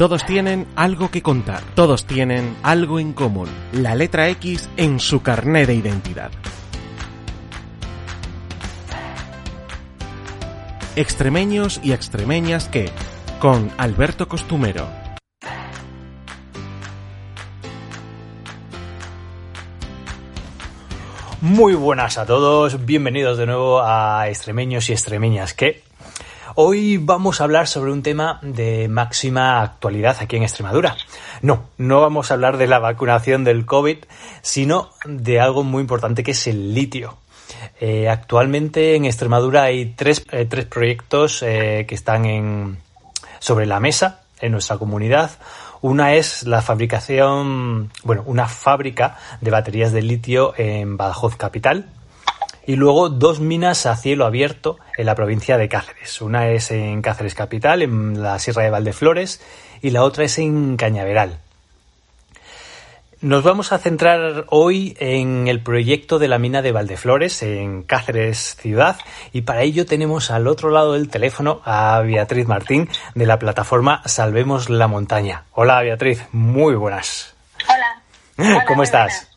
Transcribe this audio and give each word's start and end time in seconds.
Todos 0.00 0.24
tienen 0.24 0.66
algo 0.76 1.10
que 1.10 1.20
contar, 1.20 1.62
todos 1.74 2.06
tienen 2.06 2.56
algo 2.62 3.00
en 3.00 3.12
común, 3.12 3.50
la 3.70 3.94
letra 3.94 4.30
X 4.30 4.70
en 4.78 4.98
su 4.98 5.20
carné 5.20 5.66
de 5.66 5.74
identidad. 5.74 6.30
Extremeños 10.96 11.82
y 11.84 11.92
extremeñas 11.92 12.66
que, 12.68 12.90
con 13.40 13.70
Alberto 13.76 14.26
Costumero. 14.26 14.88
Muy 21.42 21.74
buenas 21.74 22.16
a 22.16 22.24
todos, 22.24 22.86
bienvenidos 22.86 23.36
de 23.36 23.44
nuevo 23.44 23.82
a 23.82 24.30
Extremeños 24.30 24.88
y 24.88 24.92
Extremeñas 24.94 25.52
que 25.52 25.89
Hoy 26.62 26.98
vamos 26.98 27.40
a 27.40 27.44
hablar 27.44 27.66
sobre 27.66 27.90
un 27.90 28.02
tema 28.02 28.38
de 28.42 28.86
máxima 28.86 29.62
actualidad 29.62 30.18
aquí 30.20 30.36
en 30.36 30.42
Extremadura. 30.42 30.94
No, 31.40 31.70
no 31.78 32.02
vamos 32.02 32.30
a 32.30 32.34
hablar 32.34 32.58
de 32.58 32.66
la 32.66 32.78
vacunación 32.78 33.44
del 33.44 33.64
COVID, 33.64 33.96
sino 34.42 34.90
de 35.06 35.40
algo 35.40 35.64
muy 35.64 35.80
importante 35.80 36.22
que 36.22 36.32
es 36.32 36.46
el 36.48 36.74
litio. 36.74 37.16
Eh, 37.80 38.10
actualmente 38.10 38.94
en 38.94 39.06
Extremadura 39.06 39.62
hay 39.62 39.94
tres, 39.96 40.22
eh, 40.32 40.44
tres 40.44 40.66
proyectos 40.66 41.42
eh, 41.42 41.86
que 41.88 41.94
están 41.94 42.26
en, 42.26 42.76
sobre 43.38 43.64
la 43.64 43.80
mesa 43.80 44.20
en 44.38 44.52
nuestra 44.52 44.76
comunidad. 44.76 45.30
Una 45.80 46.12
es 46.12 46.42
la 46.42 46.60
fabricación, 46.60 47.90
bueno, 48.04 48.22
una 48.26 48.46
fábrica 48.46 49.16
de 49.40 49.50
baterías 49.50 49.92
de 49.92 50.02
litio 50.02 50.52
en 50.58 50.98
Badajoz 50.98 51.36
Capital, 51.36 51.86
y 52.66 52.76
luego 52.76 53.08
dos 53.08 53.40
minas 53.40 53.86
a 53.86 53.96
cielo 53.96 54.26
abierto 54.26 54.78
en 54.96 55.06
la 55.06 55.14
provincia 55.14 55.56
de 55.56 55.68
Cáceres. 55.68 56.20
Una 56.20 56.48
es 56.48 56.70
en 56.70 57.02
Cáceres 57.02 57.34
Capital, 57.34 57.82
en 57.82 58.22
la 58.22 58.38
Sierra 58.38 58.62
de 58.62 58.70
Valdeflores, 58.70 59.40
y 59.82 59.90
la 59.90 60.04
otra 60.04 60.24
es 60.24 60.38
en 60.38 60.76
Cañaveral. 60.76 61.38
Nos 63.22 63.44
vamos 63.44 63.70
a 63.72 63.78
centrar 63.78 64.46
hoy 64.48 64.96
en 64.98 65.46
el 65.46 65.60
proyecto 65.60 66.18
de 66.18 66.26
la 66.26 66.38
mina 66.38 66.62
de 66.62 66.72
Valdeflores 66.72 67.42
en 67.42 67.82
Cáceres 67.82 68.56
ciudad 68.58 68.96
y 69.34 69.42
para 69.42 69.60
ello 69.60 69.84
tenemos 69.84 70.30
al 70.30 70.46
otro 70.46 70.70
lado 70.70 70.94
del 70.94 71.10
teléfono 71.10 71.60
a 71.66 72.00
Beatriz 72.00 72.46
Martín 72.46 72.88
de 73.14 73.26
la 73.26 73.38
plataforma 73.38 74.00
Salvemos 74.06 74.70
la 74.70 74.88
Montaña. 74.88 75.44
Hola 75.52 75.82
Beatriz, 75.82 76.24
muy 76.32 76.74
buenas. 76.76 77.34
Hola. 77.68 78.64
¿Cómo 78.66 78.84
estás? 78.84 79.29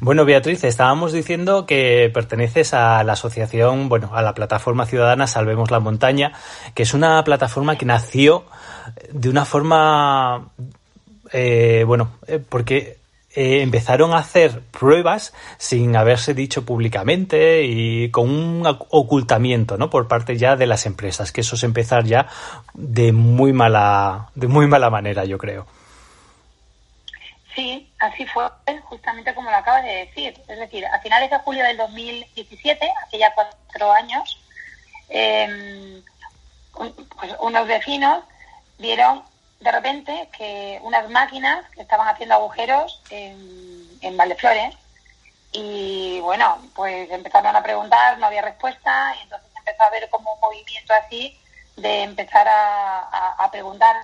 Bueno, 0.00 0.24
Beatriz, 0.24 0.64
estábamos 0.64 1.12
diciendo 1.12 1.66
que 1.66 2.10
perteneces 2.12 2.74
a 2.74 3.02
la 3.04 3.14
asociación, 3.14 3.88
bueno, 3.88 4.10
a 4.14 4.22
la 4.22 4.34
plataforma 4.34 4.86
ciudadana 4.86 5.26
Salvemos 5.26 5.70
la 5.70 5.80
Montaña, 5.80 6.32
que 6.74 6.82
es 6.82 6.94
una 6.94 7.22
plataforma 7.24 7.76
que 7.76 7.86
nació 7.86 8.44
de 9.12 9.28
una 9.28 9.44
forma, 9.44 10.50
eh, 11.32 11.84
bueno, 11.86 12.12
eh, 12.26 12.38
porque 12.46 12.98
eh, 13.34 13.62
empezaron 13.62 14.12
a 14.12 14.18
hacer 14.18 14.60
pruebas 14.70 15.32
sin 15.58 15.96
haberse 15.96 16.34
dicho 16.34 16.64
públicamente 16.64 17.64
y 17.64 18.10
con 18.10 18.30
un 18.30 18.66
ocultamiento, 18.66 19.76
¿no? 19.76 19.90
Por 19.90 20.08
parte 20.08 20.36
ya 20.36 20.56
de 20.56 20.66
las 20.66 20.86
empresas, 20.86 21.32
que 21.32 21.42
eso 21.42 21.56
es 21.56 21.62
empezar 21.62 22.04
ya 22.04 22.28
de 22.74 23.12
muy 23.12 23.52
mala, 23.52 24.30
de 24.34 24.48
muy 24.48 24.66
mala 24.66 24.90
manera, 24.90 25.24
yo 25.24 25.38
creo. 25.38 25.66
Sí, 27.58 27.92
así 27.98 28.24
fue, 28.26 28.48
justamente 28.84 29.34
como 29.34 29.50
lo 29.50 29.56
acabas 29.56 29.82
de 29.82 30.06
decir. 30.06 30.40
Es 30.46 30.58
decir, 30.60 30.86
a 30.86 31.00
finales 31.00 31.28
de 31.28 31.38
julio 31.38 31.64
del 31.64 31.76
2017, 31.76 32.88
hace 33.04 33.18
cuatro 33.34 33.90
años, 33.90 34.40
em, 35.08 36.00
pues 36.72 37.34
unos 37.40 37.66
vecinos 37.66 38.22
vieron 38.78 39.24
de 39.58 39.72
repente 39.72 40.28
que 40.38 40.78
unas 40.84 41.10
máquinas 41.10 41.68
que 41.70 41.82
estaban 41.82 42.06
haciendo 42.06 42.36
agujeros 42.36 43.02
en, 43.10 43.88
en 44.02 44.16
Valdeflores 44.16 44.76
y 45.50 46.20
bueno, 46.20 46.58
pues 46.76 47.10
empezaron 47.10 47.56
a 47.56 47.62
preguntar, 47.64 48.18
no 48.18 48.26
había 48.26 48.42
respuesta 48.42 49.16
y 49.18 49.22
entonces 49.24 49.50
empezó 49.58 49.82
a 49.82 49.86
haber 49.86 50.08
como 50.10 50.32
un 50.32 50.40
movimiento 50.40 50.92
así 50.94 51.36
de 51.74 52.04
empezar 52.04 52.46
a 52.48 53.48
preguntar 53.50 53.96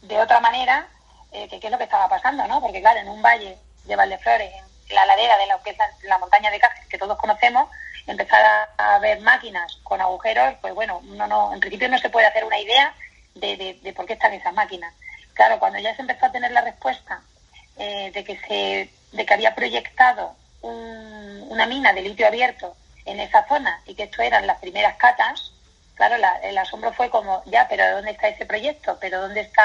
de 0.00 0.18
otra 0.18 0.40
manera 0.40 0.88
eh, 1.36 1.48
qué 1.48 1.66
es 1.66 1.70
lo 1.70 1.76
que 1.76 1.84
estaba 1.84 2.08
pasando, 2.08 2.46
¿no? 2.46 2.60
Porque 2.60 2.80
claro, 2.80 2.98
en 2.98 3.08
un 3.08 3.20
valle 3.20 3.58
de 3.84 3.96
Valdeflores, 3.96 4.50
en 4.88 4.94
la 4.94 5.04
ladera 5.04 5.36
de 5.36 5.46
la, 6.08 6.18
montaña 6.18 6.50
de 6.50 6.58
Cáceres, 6.58 6.88
que 6.88 6.96
todos 6.96 7.18
conocemos, 7.18 7.68
empezar 8.06 8.68
a, 8.78 8.98
ver 9.00 9.20
máquinas 9.20 9.78
con 9.82 10.00
agujeros, 10.00 10.54
pues 10.62 10.74
bueno, 10.74 11.02
uno 11.04 11.26
no, 11.26 11.52
en 11.52 11.60
principio 11.60 11.88
no 11.88 11.98
se 11.98 12.08
puede 12.08 12.26
hacer 12.26 12.44
una 12.44 12.58
idea 12.58 12.94
de, 13.34 13.92
por 13.94 14.06
qué 14.06 14.14
están 14.14 14.32
esas 14.32 14.54
máquinas. 14.54 14.94
Claro, 15.34 15.58
cuando 15.58 15.78
ya 15.78 15.94
se 15.94 16.00
empezó 16.00 16.24
a 16.24 16.32
tener 16.32 16.52
la 16.52 16.62
respuesta 16.62 17.20
eh, 17.76 18.10
de 18.14 18.24
que 18.24 18.38
se, 18.38 18.90
de 19.12 19.26
que 19.26 19.34
había 19.34 19.54
proyectado 19.54 20.34
una 20.62 21.66
mina 21.66 21.92
de 21.92 22.00
litio 22.00 22.26
abierto 22.26 22.74
en 23.04 23.20
esa 23.20 23.46
zona 23.46 23.82
y 23.86 23.94
que 23.94 24.04
esto 24.04 24.22
eran 24.22 24.46
las 24.46 24.58
primeras 24.58 24.96
catas, 24.96 25.52
claro, 25.94 26.16
el 26.42 26.58
asombro 26.58 26.92
fue 26.94 27.10
como, 27.10 27.42
ya, 27.44 27.68
pero 27.68 27.88
¿dónde 27.92 28.12
está 28.12 28.28
ese 28.28 28.46
proyecto? 28.46 28.96
¿Pero 29.00 29.20
dónde 29.20 29.42
está 29.42 29.62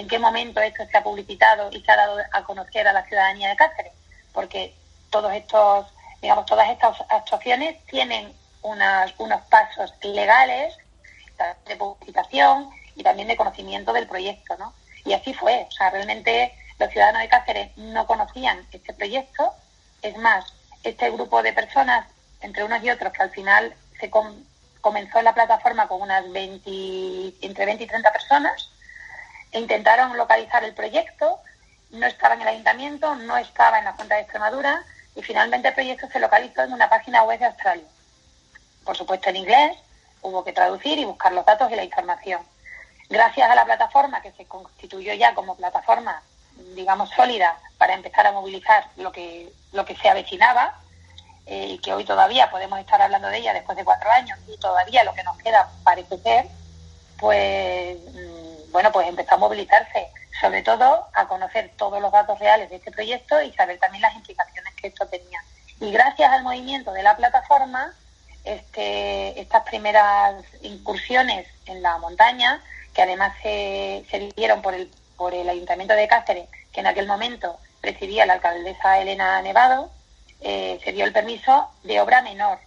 en 0.00 0.08
qué 0.08 0.18
momento 0.18 0.60
esto 0.60 0.86
se 0.90 0.96
ha 0.96 1.02
publicitado 1.02 1.68
y 1.70 1.82
se 1.82 1.92
ha 1.92 1.96
dado 1.96 2.18
a 2.32 2.42
conocer 2.44 2.88
a 2.88 2.92
la 2.94 3.04
ciudadanía 3.04 3.50
de 3.50 3.56
Cáceres, 3.56 3.92
porque 4.32 4.74
todos 5.10 5.30
estos, 5.34 5.92
digamos, 6.22 6.46
todas 6.46 6.70
estas 6.70 6.98
actuaciones 7.10 7.84
tienen 7.84 8.32
unas, 8.62 9.12
unos 9.18 9.42
pasos 9.42 9.92
legales 10.02 10.74
de 11.66 11.76
publicitación 11.76 12.70
y 12.96 13.02
también 13.02 13.28
de 13.28 13.36
conocimiento 13.36 13.92
del 13.92 14.06
proyecto, 14.06 14.56
¿no? 14.58 14.72
Y 15.04 15.12
así 15.12 15.34
fue, 15.34 15.66
o 15.68 15.70
sea, 15.70 15.90
realmente 15.90 16.54
los 16.78 16.90
ciudadanos 16.90 17.20
de 17.20 17.28
Cáceres 17.28 17.76
no 17.76 18.06
conocían 18.06 18.66
este 18.72 18.94
proyecto, 18.94 19.52
es 20.00 20.16
más, 20.16 20.46
este 20.82 21.10
grupo 21.10 21.42
de 21.42 21.52
personas, 21.52 22.06
entre 22.40 22.64
unos 22.64 22.82
y 22.82 22.90
otros, 22.90 23.12
que 23.12 23.22
al 23.22 23.30
final 23.30 23.74
se 23.98 24.10
comenzó 24.80 25.18
en 25.18 25.24
la 25.26 25.34
plataforma 25.34 25.88
con 25.88 26.00
unas 26.00 26.30
20, 26.32 27.34
entre 27.42 27.66
20 27.66 27.84
y 27.84 27.86
30 27.86 28.12
personas, 28.12 28.69
intentaron 29.52 30.16
localizar 30.16 30.64
el 30.64 30.74
proyecto, 30.74 31.40
no 31.90 32.06
estaba 32.06 32.34
en 32.34 32.42
el 32.42 32.48
ayuntamiento, 32.48 33.14
no 33.16 33.36
estaba 33.36 33.78
en 33.78 33.84
la 33.84 33.92
Junta 33.92 34.14
de 34.14 34.22
Extremadura 34.22 34.84
y 35.16 35.22
finalmente 35.22 35.68
el 35.68 35.74
proyecto 35.74 36.08
se 36.08 36.20
localizó 36.20 36.62
en 36.62 36.72
una 36.72 36.88
página 36.88 37.24
web 37.24 37.38
de 37.38 37.46
Australia. 37.46 37.86
Por 38.84 38.96
supuesto 38.96 39.30
en 39.30 39.36
inglés, 39.36 39.76
hubo 40.22 40.44
que 40.44 40.52
traducir 40.52 40.98
y 40.98 41.04
buscar 41.04 41.32
los 41.32 41.44
datos 41.44 41.70
y 41.70 41.76
la 41.76 41.84
información. 41.84 42.42
Gracias 43.08 43.50
a 43.50 43.54
la 43.54 43.64
plataforma 43.64 44.22
que 44.22 44.32
se 44.32 44.46
constituyó 44.46 45.12
ya 45.14 45.34
como 45.34 45.56
plataforma, 45.56 46.22
digamos, 46.76 47.10
sólida 47.10 47.58
para 47.76 47.94
empezar 47.94 48.26
a 48.26 48.32
movilizar 48.32 48.86
lo 48.96 49.10
que, 49.10 49.52
lo 49.72 49.84
que 49.84 49.96
se 49.96 50.08
avecinaba, 50.08 50.78
eh, 51.46 51.66
y 51.66 51.78
que 51.78 51.92
hoy 51.92 52.04
todavía 52.04 52.48
podemos 52.48 52.78
estar 52.78 53.02
hablando 53.02 53.26
de 53.26 53.38
ella 53.38 53.52
después 53.52 53.76
de 53.76 53.84
cuatro 53.84 54.08
años 54.10 54.38
y 54.46 54.56
todavía 54.58 55.02
lo 55.02 55.14
que 55.14 55.24
nos 55.24 55.36
queda 55.38 55.68
parece 55.82 56.16
ser, 56.18 56.46
pues 57.18 57.98
bueno, 58.70 58.92
pues 58.92 59.08
empezó 59.08 59.34
a 59.34 59.38
movilizarse, 59.38 60.08
sobre 60.40 60.62
todo 60.62 61.06
a 61.12 61.26
conocer 61.26 61.70
todos 61.76 62.00
los 62.00 62.12
datos 62.12 62.38
reales 62.38 62.70
de 62.70 62.76
este 62.76 62.90
proyecto 62.90 63.40
y 63.42 63.52
saber 63.52 63.78
también 63.78 64.02
las 64.02 64.14
implicaciones 64.14 64.74
que 64.74 64.88
esto 64.88 65.06
tenía. 65.06 65.42
Y 65.80 65.90
gracias 65.90 66.30
al 66.30 66.42
movimiento 66.42 66.92
de 66.92 67.02
la 67.02 67.16
plataforma, 67.16 67.94
este, 68.44 69.40
estas 69.40 69.64
primeras 69.64 70.44
incursiones 70.62 71.46
en 71.66 71.82
la 71.82 71.98
montaña, 71.98 72.62
que 72.94 73.02
además 73.02 73.34
se, 73.42 74.32
dieron 74.36 74.62
por 74.62 74.74
el, 74.74 74.90
por 75.16 75.34
el 75.34 75.48
Ayuntamiento 75.48 75.94
de 75.94 76.08
Cáceres, 76.08 76.48
que 76.72 76.80
en 76.80 76.86
aquel 76.86 77.06
momento 77.06 77.58
presidía 77.80 78.26
la 78.26 78.34
alcaldesa 78.34 78.98
Elena 78.98 79.40
Nevado, 79.42 79.90
eh, 80.40 80.80
se 80.84 80.92
dio 80.92 81.04
el 81.04 81.12
permiso 81.12 81.70
de 81.82 82.00
obra 82.00 82.22
menor, 82.22 82.58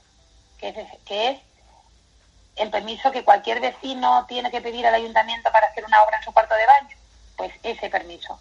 que 0.57 0.73
que 1.05 1.29
es 1.29 1.39
el 2.55 2.69
permiso 2.69 3.11
que 3.11 3.23
cualquier 3.23 3.59
vecino 3.59 4.25
tiene 4.27 4.51
que 4.51 4.61
pedir 4.61 4.85
al 4.85 4.93
ayuntamiento 4.93 5.51
para 5.51 5.67
hacer 5.67 5.85
una 5.85 6.01
obra 6.03 6.17
en 6.17 6.23
su 6.23 6.31
cuarto 6.31 6.55
de 6.55 6.65
baño, 6.65 6.95
pues 7.35 7.51
ese 7.63 7.89
permiso. 7.89 8.39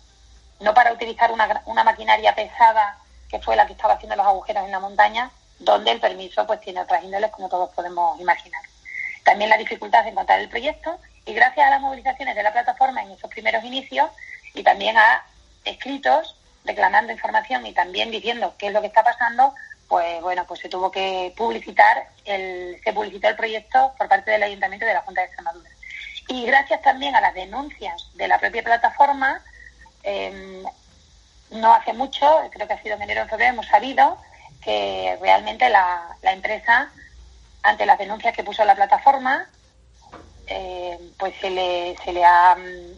No 0.61 0.75
para 0.75 0.93
utilizar 0.93 1.33
una, 1.33 1.63
una 1.67 1.85
maquinaria 1.85 2.35
pesada 2.35 2.99
que 3.29 3.41
fue 3.41 3.57
la 3.57 3.67
que 3.67 3.73
estaba 3.73 3.95
haciendo 3.95 4.17
los 4.17 4.27
agujeros 4.27 4.65
en 4.65 4.71
la 4.71 4.81
montaña, 4.81 5.31
donde 5.59 5.91
el 5.91 6.01
permiso 6.01 6.47
pues 6.47 6.61
tiene 6.61 6.81
otras 6.81 7.03
índoles 7.03 7.31
como 7.31 7.49
todos 7.49 7.71
podemos 7.71 8.21
imaginar. 8.21 8.63
También 9.25 9.51
la 9.51 9.57
dificultad 9.57 10.05
de 10.05 10.11
encontrar 10.11 10.41
el 10.41 10.49
proyecto 10.49 10.99
y 11.25 11.33
gracias 11.33 11.67
a 11.67 11.71
las 11.71 11.81
movilizaciones 11.81 12.35
de 12.35 12.43
la 12.43 12.53
plataforma 12.53 13.03
en 13.03 13.13
esos 13.13 13.31
primeros 13.31 13.65
inicios 13.65 14.11
y 14.55 14.63
también 14.63 14.97
a 14.99 15.25
escritos 15.65 16.37
reclamando 16.65 17.13
información 17.13 17.67
y 17.67 17.73
también 17.73 18.11
diciendo 18.11 18.55
qué 18.59 18.69
es 18.69 18.73
lo 18.73 18.81
que 18.81 18.87
está 18.89 19.03
pasando, 19.03 19.55
pues 19.93 20.23
bueno, 20.23 20.47
pues 20.47 20.59
se 20.61 20.71
tuvo 20.71 20.91
que 20.91 21.35
publicitar, 21.37 22.09
el, 22.25 22.81
se 22.83 22.95
publicitó 22.95 23.29
el 23.29 23.37
proyecto 23.37 23.93
por 23.99 24.09
parte 24.09 24.31
del 24.31 24.43
Ayuntamiento 24.43 24.87
de 24.87 24.95
la 24.95 25.03
Junta 25.03 25.21
de 25.21 25.27
Extremadura. 25.27 25.69
Y 26.29 26.47
gracias 26.47 26.81
también 26.81 27.15
a 27.15 27.21
las 27.21 27.35
denuncias 27.35 28.09
de 28.15 28.27
la 28.27 28.39
propia 28.39 28.63
plataforma, 28.63 29.43
em, 30.03 30.65
no 31.51 31.75
hace 31.75 31.93
mucho, 31.93 32.41
creo 32.53 32.67
que 32.67 32.73
ha 32.73 32.83
sido 32.83 32.95
en 32.95 33.03
enero 33.03 33.25
o 33.25 33.29
febrero, 33.29 33.53
hemos 33.53 33.67
sabido 33.67 34.17
que 34.63 35.19
realmente 35.21 35.69
la, 35.69 36.17
empresa, 36.23 36.89
ante 37.63 37.85
las 37.85 37.99
denuncias 37.99 38.35
que 38.35 38.45
puso 38.45 38.65
la 38.65 38.75
plataforma, 38.75 39.47
eh, 40.47 40.99
pues 41.19 41.35
se 41.39 41.51
le, 41.51 41.99
se 42.03 42.15
le 42.15 42.25
ha, 42.25 42.57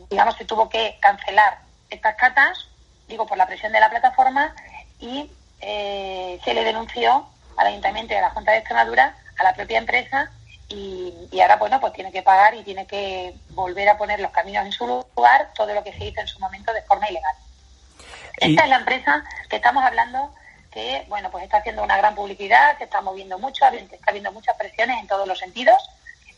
digamos, 0.08 0.36
se 0.36 0.44
tuvo 0.44 0.68
que 0.68 0.96
cancelar 1.00 1.58
estas 1.90 2.14
catas, 2.14 2.68
digo, 3.08 3.26
por 3.26 3.36
la 3.36 3.48
presión 3.48 3.72
de 3.72 3.80
la 3.80 3.90
plataforma 3.90 4.54
y 5.00 5.28
eh, 5.66 6.40
se 6.44 6.54
le 6.54 6.64
denunció 6.64 7.26
al 7.56 7.66
Ayuntamiento 7.68 8.12
y 8.12 8.16
a 8.16 8.22
la 8.22 8.30
Junta 8.30 8.52
de 8.52 8.58
Extremadura, 8.58 9.16
a 9.38 9.44
la 9.44 9.54
propia 9.54 9.78
empresa 9.78 10.30
y, 10.68 11.40
ahora, 11.40 11.56
bueno, 11.56 11.80
pues 11.80 11.92
tiene 11.92 12.12
que 12.12 12.22
pagar 12.22 12.54
y 12.54 12.62
tiene 12.62 12.86
que 12.86 13.34
volver 13.50 13.88
a 13.88 13.98
poner 13.98 14.20
los 14.20 14.30
caminos 14.30 14.64
en 14.64 14.72
su 14.72 14.86
lugar, 14.86 15.50
todo 15.54 15.72
lo 15.74 15.84
que 15.84 15.92
se 15.92 16.04
hizo 16.06 16.20
en 16.20 16.28
su 16.28 16.38
momento 16.38 16.72
de 16.72 16.82
forma 16.82 17.08
ilegal. 17.08 17.34
Esta 18.36 18.64
es 18.64 18.68
la 18.68 18.76
empresa 18.76 19.24
que 19.48 19.56
estamos 19.56 19.84
hablando 19.84 20.34
que, 20.72 21.04
bueno, 21.08 21.30
pues 21.30 21.44
está 21.44 21.58
haciendo 21.58 21.84
una 21.84 21.96
gran 21.96 22.14
publicidad, 22.14 22.76
se 22.78 22.84
está 22.84 23.00
moviendo 23.00 23.38
mucho, 23.38 23.64
está 23.66 24.10
habiendo 24.10 24.32
muchas 24.32 24.56
presiones 24.56 24.98
en 25.00 25.06
todos 25.06 25.28
los 25.28 25.38
sentidos, 25.38 25.88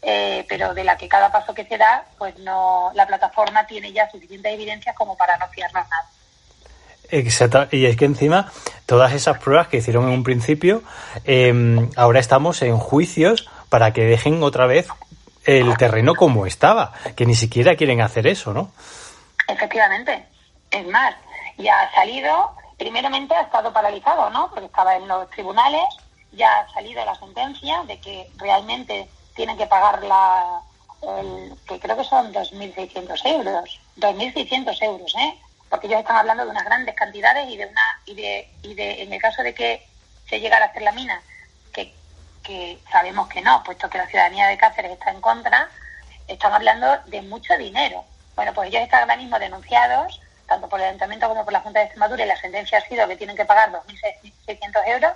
eh, 0.03 0.45
pero 0.49 0.75
de 0.75 0.85
la 0.85 0.99
que 0.99 1.09
cada 1.09 1.33
paso 1.33 1.55
que 1.55 1.65
se 1.65 1.79
da, 1.79 2.05
pues 2.19 2.39
no, 2.41 2.93
la 2.95 3.07
plataforma 3.07 3.67
tiene 3.67 3.93
ya 3.93 4.11
suficientes 4.11 4.53
evidencias 4.53 4.95
como 4.95 5.17
para 5.17 5.39
no 5.39 5.49
fiarnos 5.49 5.89
nada. 5.89 6.11
Exacto, 7.11 7.69
y 7.71 7.87
es 7.87 7.97
que 7.97 8.05
encima 8.05 8.51
todas 8.87 9.13
esas 9.13 9.39
pruebas 9.39 9.69
que 9.69 9.79
hicieron 9.79 10.05
en 10.05 10.11
un 10.11 10.25
principio, 10.25 10.83
em, 11.25 11.91
ahora 11.97 12.21
estamos 12.21 12.63
en 12.63 12.77
juicios 12.79 13.49
para 13.69 13.93
que 13.93 14.05
dejen 14.05 14.43
otra 14.43 14.67
vez 14.67 14.89
el 15.45 15.77
terreno 15.77 16.15
como 16.15 16.47
estaba, 16.47 16.93
que 17.15 17.27
ni 17.27 17.35
siquiera 17.35 17.77
quieren 17.77 18.01
hacer 18.01 18.27
eso, 18.27 18.53
¿no? 18.53 18.73
Efectivamente, 19.49 20.27
es 20.71 20.87
más, 20.89 21.15
ya 21.57 21.81
ha 21.81 21.93
salido, 21.95 22.51
primeramente 22.77 23.35
ha 23.35 23.43
estado 23.43 23.73
paralizado, 23.73 24.29
¿no? 24.31 24.51
Porque 24.51 24.67
estaba 24.67 24.97
en 24.97 25.07
los 25.07 25.31
tribunales, 25.31 25.85
ya 26.33 26.61
ha 26.61 26.73
salido 26.73 27.05
la 27.05 27.15
sentencia 27.15 27.83
de 27.85 28.01
que 28.01 28.29
realmente 28.39 29.09
tienen 29.37 29.57
que 29.57 29.67
pagar 29.67 30.03
la, 30.03 30.61
que 31.69 31.79
creo 31.79 31.97
que 31.97 32.05
son 32.05 32.33
2.600 32.33 33.27
euros, 33.27 33.81
2.600 33.99 34.83
euros, 34.83 35.15
¿eh? 35.17 35.39
Porque 35.69 35.87
ellos 35.87 36.01
están 36.01 36.17
hablando 36.17 36.45
de 36.45 36.51
unas 36.51 36.65
grandes 36.65 36.95
cantidades 36.95 37.49
y 37.49 37.57
de 37.57 37.67
una 37.67 38.01
y 38.07 38.15
de, 38.15 38.51
y 38.63 38.75
de 38.75 39.03
en 39.03 39.13
el 39.13 39.21
caso 39.21 39.43
de 39.43 39.55
que 39.55 39.87
se 40.29 40.41
llegara 40.41 40.67
a 40.67 40.69
hacer 40.69 40.83
la 40.83 40.93
mina, 40.93 41.21
que, 41.73 41.95
que 42.43 42.79
sabemos 42.91 43.29
que 43.29 43.43
no, 43.43 43.63
puesto 43.65 43.89
que 43.91 43.99
la 43.99 44.07
ciudadanía 44.07 44.47
de 44.49 44.59
Cáceres 44.59 44.93
está 44.93 45.11
en 45.11 45.21
contra, 45.21 45.69
están 46.29 46.53
hablando 46.53 46.97
de 47.07 47.23
mucho 47.23 47.57
dinero. 47.57 48.05
Bueno, 48.35 48.53
pues 48.55 48.69
ellos 48.69 48.83
están 48.83 49.03
ahora 49.03 49.17
mismo 49.17 49.39
denunciados 49.39 50.21
tanto 50.47 50.69
por 50.69 50.81
el 50.81 50.87
Ayuntamiento 50.87 51.29
como 51.29 51.45
por 51.45 51.53
la 51.53 51.61
Junta 51.61 51.81
de 51.81 51.87
Extremadura, 51.87 52.25
y 52.25 52.29
la 52.29 52.41
sentencia 52.41 52.79
ha 52.79 52.89
sido 52.89 53.07
que 53.09 53.17
tienen 53.17 53.37
que 53.37 53.45
pagar 53.45 53.73
2.600 53.73 54.83
euros 54.87 55.13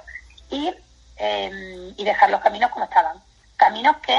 y, 0.50 0.74
em, 1.16 1.94
y 1.96 2.04
dejar 2.04 2.30
los 2.30 2.40
caminos 2.40 2.70
como 2.70 2.84
estaban. 2.84 3.22
Caminos 3.56 3.96
que 3.98 4.16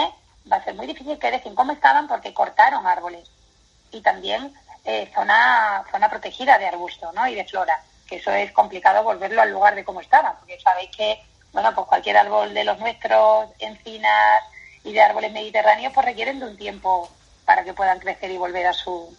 va 0.51 0.57
a 0.57 0.63
ser 0.63 0.73
muy 0.75 0.87
difícil 0.87 1.19
que 1.19 1.31
dejen 1.31 1.55
como 1.55 1.73
estaban 1.73 2.07
porque 2.07 2.33
cortaron 2.33 2.87
árboles 2.87 3.29
y 3.91 4.01
también 4.01 4.53
eh, 4.85 5.09
zona, 5.13 5.83
zona 5.91 6.09
protegida 6.09 6.57
de 6.57 6.67
arbusto 6.67 7.11
¿no? 7.13 7.27
y 7.27 7.35
de 7.35 7.45
flora, 7.45 7.81
que 8.07 8.17
eso 8.17 8.31
es 8.31 8.51
complicado 8.51 9.03
volverlo 9.03 9.41
al 9.41 9.51
lugar 9.51 9.75
de 9.75 9.83
como 9.83 10.01
estaba, 10.01 10.35
porque 10.37 10.59
sabéis 10.59 10.89
que 10.95 11.19
bueno, 11.53 11.73
pues 11.75 11.87
cualquier 11.87 12.17
árbol 12.17 12.53
de 12.53 12.63
los 12.63 12.79
nuestros, 12.79 13.49
encinas 13.59 14.39
y 14.83 14.93
de 14.93 15.01
árboles 15.01 15.31
mediterráneos, 15.31 15.91
pues 15.93 16.05
requieren 16.05 16.39
de 16.39 16.45
un 16.45 16.57
tiempo 16.57 17.09
para 17.45 17.63
que 17.63 17.73
puedan 17.73 17.99
crecer 17.99 18.31
y 18.31 18.37
volver 18.37 18.67
a 18.67 18.73
su, 18.73 19.13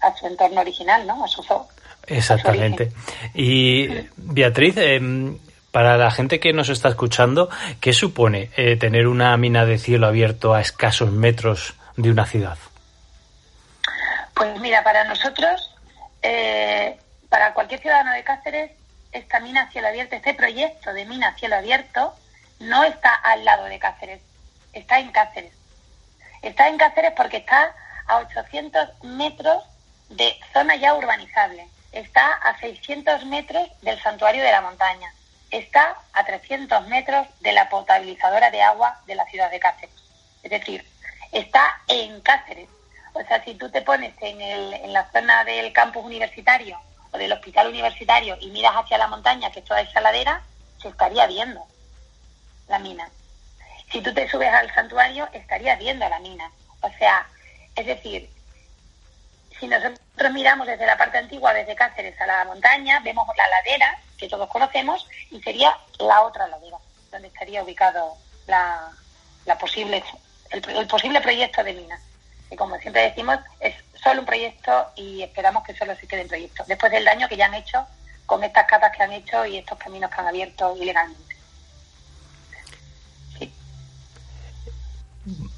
a 0.00 0.14
su 0.14 0.26
entorno 0.26 0.60
original, 0.60 1.06
¿no? 1.06 1.24
A 1.24 1.28
su 1.28 1.42
zoo. 1.42 1.66
Exactamente. 2.06 2.92
y 3.32 3.88
Beatriz, 4.16 4.76
em, 4.76 5.38
para 5.70 5.96
la 5.96 6.10
gente 6.10 6.38
que 6.38 6.52
nos 6.52 6.68
está 6.68 6.90
escuchando, 6.90 7.48
¿qué 7.80 7.92
supone 7.92 8.50
eh, 8.56 8.76
tener 8.76 9.06
una 9.06 9.34
mina 9.38 9.64
de 9.64 9.78
cielo 9.78 10.06
abierto 10.06 10.54
a 10.54 10.60
escasos 10.60 11.10
metros 11.10 11.74
de 11.96 12.10
una 12.10 12.26
ciudad? 12.26 12.58
Pues 14.34 14.58
mira, 14.60 14.82
para 14.82 15.04
nosotros, 15.04 15.74
eh, 16.22 16.98
para 17.28 17.54
cualquier 17.54 17.80
ciudadano 17.80 18.12
de 18.12 18.24
Cáceres, 18.24 18.72
esta 19.12 19.38
mina 19.38 19.62
a 19.62 19.70
cielo 19.70 19.88
abierto, 19.88 20.16
este 20.16 20.34
proyecto 20.34 20.92
de 20.92 21.06
mina 21.06 21.28
a 21.28 21.34
cielo 21.38 21.56
abierto, 21.56 22.14
no 22.58 22.82
está 22.82 23.14
al 23.14 23.44
lado 23.44 23.64
de 23.64 23.78
Cáceres, 23.78 24.20
está 24.72 24.98
en 24.98 25.12
Cáceres. 25.12 25.52
Está 26.42 26.68
en 26.68 26.78
Cáceres 26.78 27.12
porque 27.16 27.38
está 27.38 27.74
a 28.06 28.18
800 28.18 29.04
metros 29.04 29.64
de 30.10 30.38
zona 30.52 30.76
ya 30.76 30.94
urbanizable. 30.94 31.68
Está 31.92 32.32
a 32.32 32.58
600 32.58 33.24
metros 33.26 33.68
del 33.82 34.02
santuario 34.02 34.42
de 34.42 34.50
la 34.50 34.60
montaña. 34.60 35.14
Está 35.50 35.96
a 36.12 36.24
300 36.24 36.88
metros 36.88 37.26
de 37.40 37.52
la 37.52 37.68
potabilizadora 37.68 38.50
de 38.50 38.62
agua 38.62 39.00
de 39.06 39.14
la 39.14 39.24
ciudad 39.26 39.50
de 39.50 39.60
Cáceres. 39.60 39.94
Es 40.42 40.50
decir, 40.50 40.84
está 41.32 41.80
en 41.86 42.20
Cáceres. 42.20 42.68
O 43.14 43.22
sea, 43.24 43.42
si 43.44 43.54
tú 43.54 43.70
te 43.70 43.82
pones 43.82 44.14
en, 44.20 44.40
el, 44.40 44.74
en 44.74 44.92
la 44.92 45.10
zona 45.10 45.44
del 45.44 45.72
campus 45.72 46.04
universitario 46.04 46.78
o 47.12 47.18
del 47.18 47.32
hospital 47.32 47.68
universitario 47.68 48.36
y 48.40 48.50
miras 48.50 48.74
hacia 48.74 48.98
la 48.98 49.08
montaña, 49.08 49.50
que 49.50 49.60
es 49.60 49.64
toda 49.64 49.80
esa 49.80 50.00
ladera, 50.00 50.42
se 50.82 50.88
estaría 50.88 51.26
viendo 51.26 51.64
la 52.68 52.78
mina. 52.78 53.08
Si 53.90 54.00
tú 54.00 54.12
te 54.12 54.28
subes 54.28 54.52
al 54.52 54.72
santuario, 54.74 55.28
estarías 55.32 55.78
viendo 55.78 56.08
la 56.08 56.18
mina. 56.18 56.50
O 56.80 56.90
sea, 56.98 57.26
es 57.76 57.86
decir, 57.86 58.28
si 59.58 59.68
nosotros 59.68 60.32
miramos 60.32 60.66
desde 60.66 60.86
la 60.86 60.96
parte 60.96 61.18
antigua, 61.18 61.54
desde 61.54 61.74
Cáceres 61.74 62.20
a 62.20 62.26
la 62.26 62.44
montaña, 62.44 63.00
vemos 63.00 63.26
la 63.36 63.48
ladera, 63.48 63.98
que 64.18 64.28
todos 64.28 64.48
conocemos, 64.48 65.08
y 65.30 65.40
sería 65.42 65.76
la 65.98 66.22
otra 66.22 66.46
ladera, 66.48 66.78
donde 67.10 67.28
estaría 67.28 67.62
ubicado 67.62 68.16
la, 68.46 68.90
posible, 69.58 70.02
el, 70.50 70.86
posible 70.86 71.20
proyecto 71.20 71.62
de 71.62 71.72
mina. 71.72 72.00
Que 72.48 72.56
como 72.56 72.78
siempre 72.78 73.02
decimos, 73.02 73.38
es 73.60 73.74
solo 74.02 74.20
un 74.20 74.26
proyecto 74.26 74.86
y 74.96 75.22
esperamos 75.22 75.64
que 75.64 75.74
solo 75.74 75.94
se 75.96 76.06
quede 76.06 76.22
en 76.22 76.28
proyecto, 76.28 76.64
después 76.66 76.92
del 76.92 77.04
daño 77.04 77.28
que 77.28 77.36
ya 77.36 77.46
han 77.46 77.54
hecho 77.54 77.86
con 78.26 78.42
estas 78.44 78.66
catas 78.66 78.94
que 78.96 79.02
han 79.02 79.12
hecho 79.12 79.44
y 79.46 79.58
estos 79.58 79.78
caminos 79.78 80.10
que 80.10 80.20
han 80.20 80.28
abierto 80.28 80.76
ilegalmente. 80.80 81.34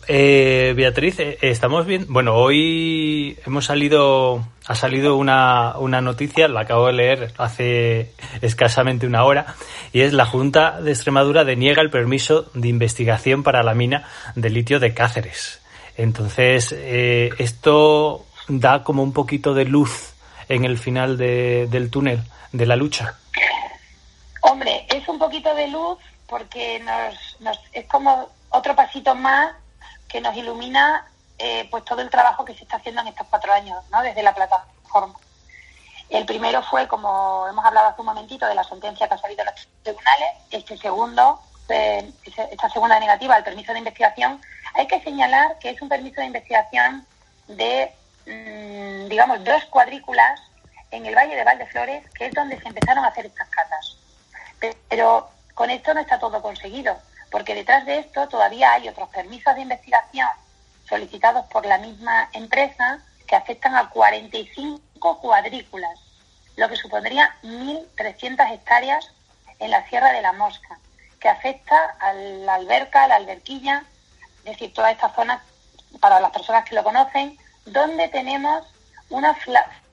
Eh, 0.09 0.75
Beatriz, 0.77 1.19
eh, 1.19 1.39
estamos 1.41 1.87
bien. 1.87 2.07
Bueno, 2.09 2.37
hoy 2.37 3.37
hemos 3.45 3.65
salido, 3.65 4.47
ha 4.67 4.75
salido 4.77 5.17
una, 5.17 5.77
una 5.79 6.01
noticia, 6.01 6.47
la 6.47 6.61
acabo 6.61 6.87
de 6.87 6.93
leer 6.93 7.33
hace 7.39 8.13
escasamente 8.41 9.07
una 9.07 9.25
hora, 9.25 9.57
y 9.93 10.03
es 10.03 10.13
la 10.13 10.25
Junta 10.25 10.81
de 10.81 10.93
Extremadura 10.93 11.45
deniega 11.45 11.83
el 11.83 11.91
permiso 11.91 12.49
de 12.55 12.69
investigación 12.69 13.43
para 13.43 13.65
la 13.65 13.75
mina 13.75 14.09
de 14.37 14.51
litio 14.51 14.79
de 14.79 14.95
Cáceres. 14.95 15.61
Entonces, 15.97 16.75
eh, 16.77 17.31
esto 17.39 18.27
da 18.49 18.83
como 18.85 19.03
un 19.03 19.13
poquito 19.13 19.55
de 19.55 19.65
luz 19.65 20.15
en 20.49 20.65
el 20.65 20.79
final 20.79 21.17
del 21.17 21.91
túnel 21.91 22.23
de 22.53 22.67
la 22.67 22.77
lucha. 22.77 23.19
Hombre, 24.43 24.87
es 24.89 25.07
un 25.09 25.19
poquito 25.19 25.55
de 25.55 25.69
luz 25.69 25.99
porque 26.29 26.79
nos, 26.81 27.41
nos 27.41 27.59
es 27.73 27.87
como 27.87 28.29
otro 28.51 28.77
pasito 28.77 29.15
más 29.15 29.55
que 30.09 30.21
nos 30.21 30.37
ilumina 30.37 31.07
eh, 31.39 31.69
pues 31.71 31.85
todo 31.85 32.01
el 32.01 32.11
trabajo 32.11 32.45
que 32.45 32.55
se 32.55 32.63
está 32.63 32.77
haciendo 32.77 33.03
en 33.03 33.09
estos 33.09 33.27
cuatro 33.29 33.53
años, 33.53 33.85
¿no? 33.91 34.03
Desde 34.03 34.23
la 34.23 34.35
plataforma. 34.35 35.15
El 36.09 36.25
primero 36.25 36.63
fue, 36.63 36.87
como 36.87 37.47
hemos 37.49 37.65
hablado 37.65 37.89
hace 37.89 38.01
un 38.01 38.07
momentito, 38.07 38.47
de 38.47 38.55
la 38.55 38.65
sentencia 38.65 39.09
que 39.09 39.15
ha 39.15 39.19
salido 39.19 39.45
de 39.45 39.51
los 39.51 39.69
tribunales. 39.83 40.29
Este 40.51 40.79
segundo, 40.79 41.41
esta 41.69 42.71
segunda 42.71 42.99
negativa, 43.01 43.37
el 43.37 43.45
permiso 43.45 43.73
de 43.73 43.79
investigación, 43.79 44.41
hay 44.75 44.87
que 44.87 45.01
señalar 45.01 45.59
que 45.59 45.71
es 45.71 45.83
un 45.83 45.89
permiso 45.89 46.21
de 46.21 46.27
investigación 46.27 47.07
de, 47.49 47.93
mm, 48.27 49.09
digamos, 49.09 49.43
dos 49.45 49.65
cuadrículas 49.67 50.41
en 50.91 51.07
el 51.07 51.15
Valle 51.15 51.37
de 51.37 51.45
Valdeflores, 51.45 52.09
que 52.11 52.27
es 52.27 52.35
donde 52.35 52.61
se 52.61 52.69
empezaron 52.69 53.05
a 53.05 53.09
hacer 53.09 53.27
estas 53.27 53.49
catas. 53.49 53.97
Pero 54.89 55.29
con 55.55 55.71
esto 55.71 55.93
no 55.95 56.01
está 56.01 56.19
todo 56.19 56.41
conseguido 56.43 56.97
porque 57.31 57.55
detrás 57.55 57.85
de 57.87 57.99
esto 57.99 58.29
todavía 58.29 58.73
hay 58.73 58.89
otros 58.89 59.09
permisos 59.09 59.55
de 59.55 59.63
investigación 59.63 60.29
solicitados 60.89 61.45
por 61.47 61.67
la 61.67 61.79
misma 61.79 62.29
empresa 62.33 63.01
que 63.27 63.37
afectan 63.37 63.75
a 63.75 63.91
45 63.91 65.21
cuadrículas, 65.21 65.99
lo 66.57 66.69
que 66.69 66.77
supondría 66.77 67.37
1.300 67.43 68.53
hectáreas 68.53 69.11
en 69.59 69.71
la 69.71 69.87
Sierra 69.89 70.13
de 70.13 70.23
la 70.23 70.33
Mosca, 70.33 70.79
afecta 71.29 71.97
a 72.01 72.13
la 72.13 72.55
alberca, 72.55 73.05
a 73.05 73.09
la 73.09 73.17
alberquilla, 73.17 73.85
es 74.39 74.53
decir, 74.53 74.73
toda 74.73 74.91
esta 74.91 75.13
zona, 75.15 75.43
para 76.01 76.21
las 76.21 76.31
personas 76.31 76.65
que 76.65 76.75
lo 76.75 76.85
conocen, 76.85 77.39
donde 77.65 78.09
tenemos 78.09 78.67
una 79.11 79.35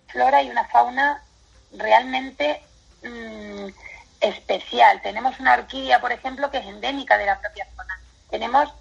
flora 0.07 0.41
y 0.41 0.49
una 0.49 0.65
fauna 0.65 1.23
realmente 1.71 2.61
mm, 3.03 3.67
especial. 4.21 5.01
Tenemos 5.01 5.39
una 5.39 5.53
orquídea, 5.53 5.99
por 5.99 6.11
ejemplo, 6.11 6.49
que 6.51 6.57
es 6.57 6.65
endémica 6.65 7.17
de 7.17 7.25
la 7.25 7.39
propia 7.39 7.67
zona. 7.75 7.99
Tenemos 8.29 8.73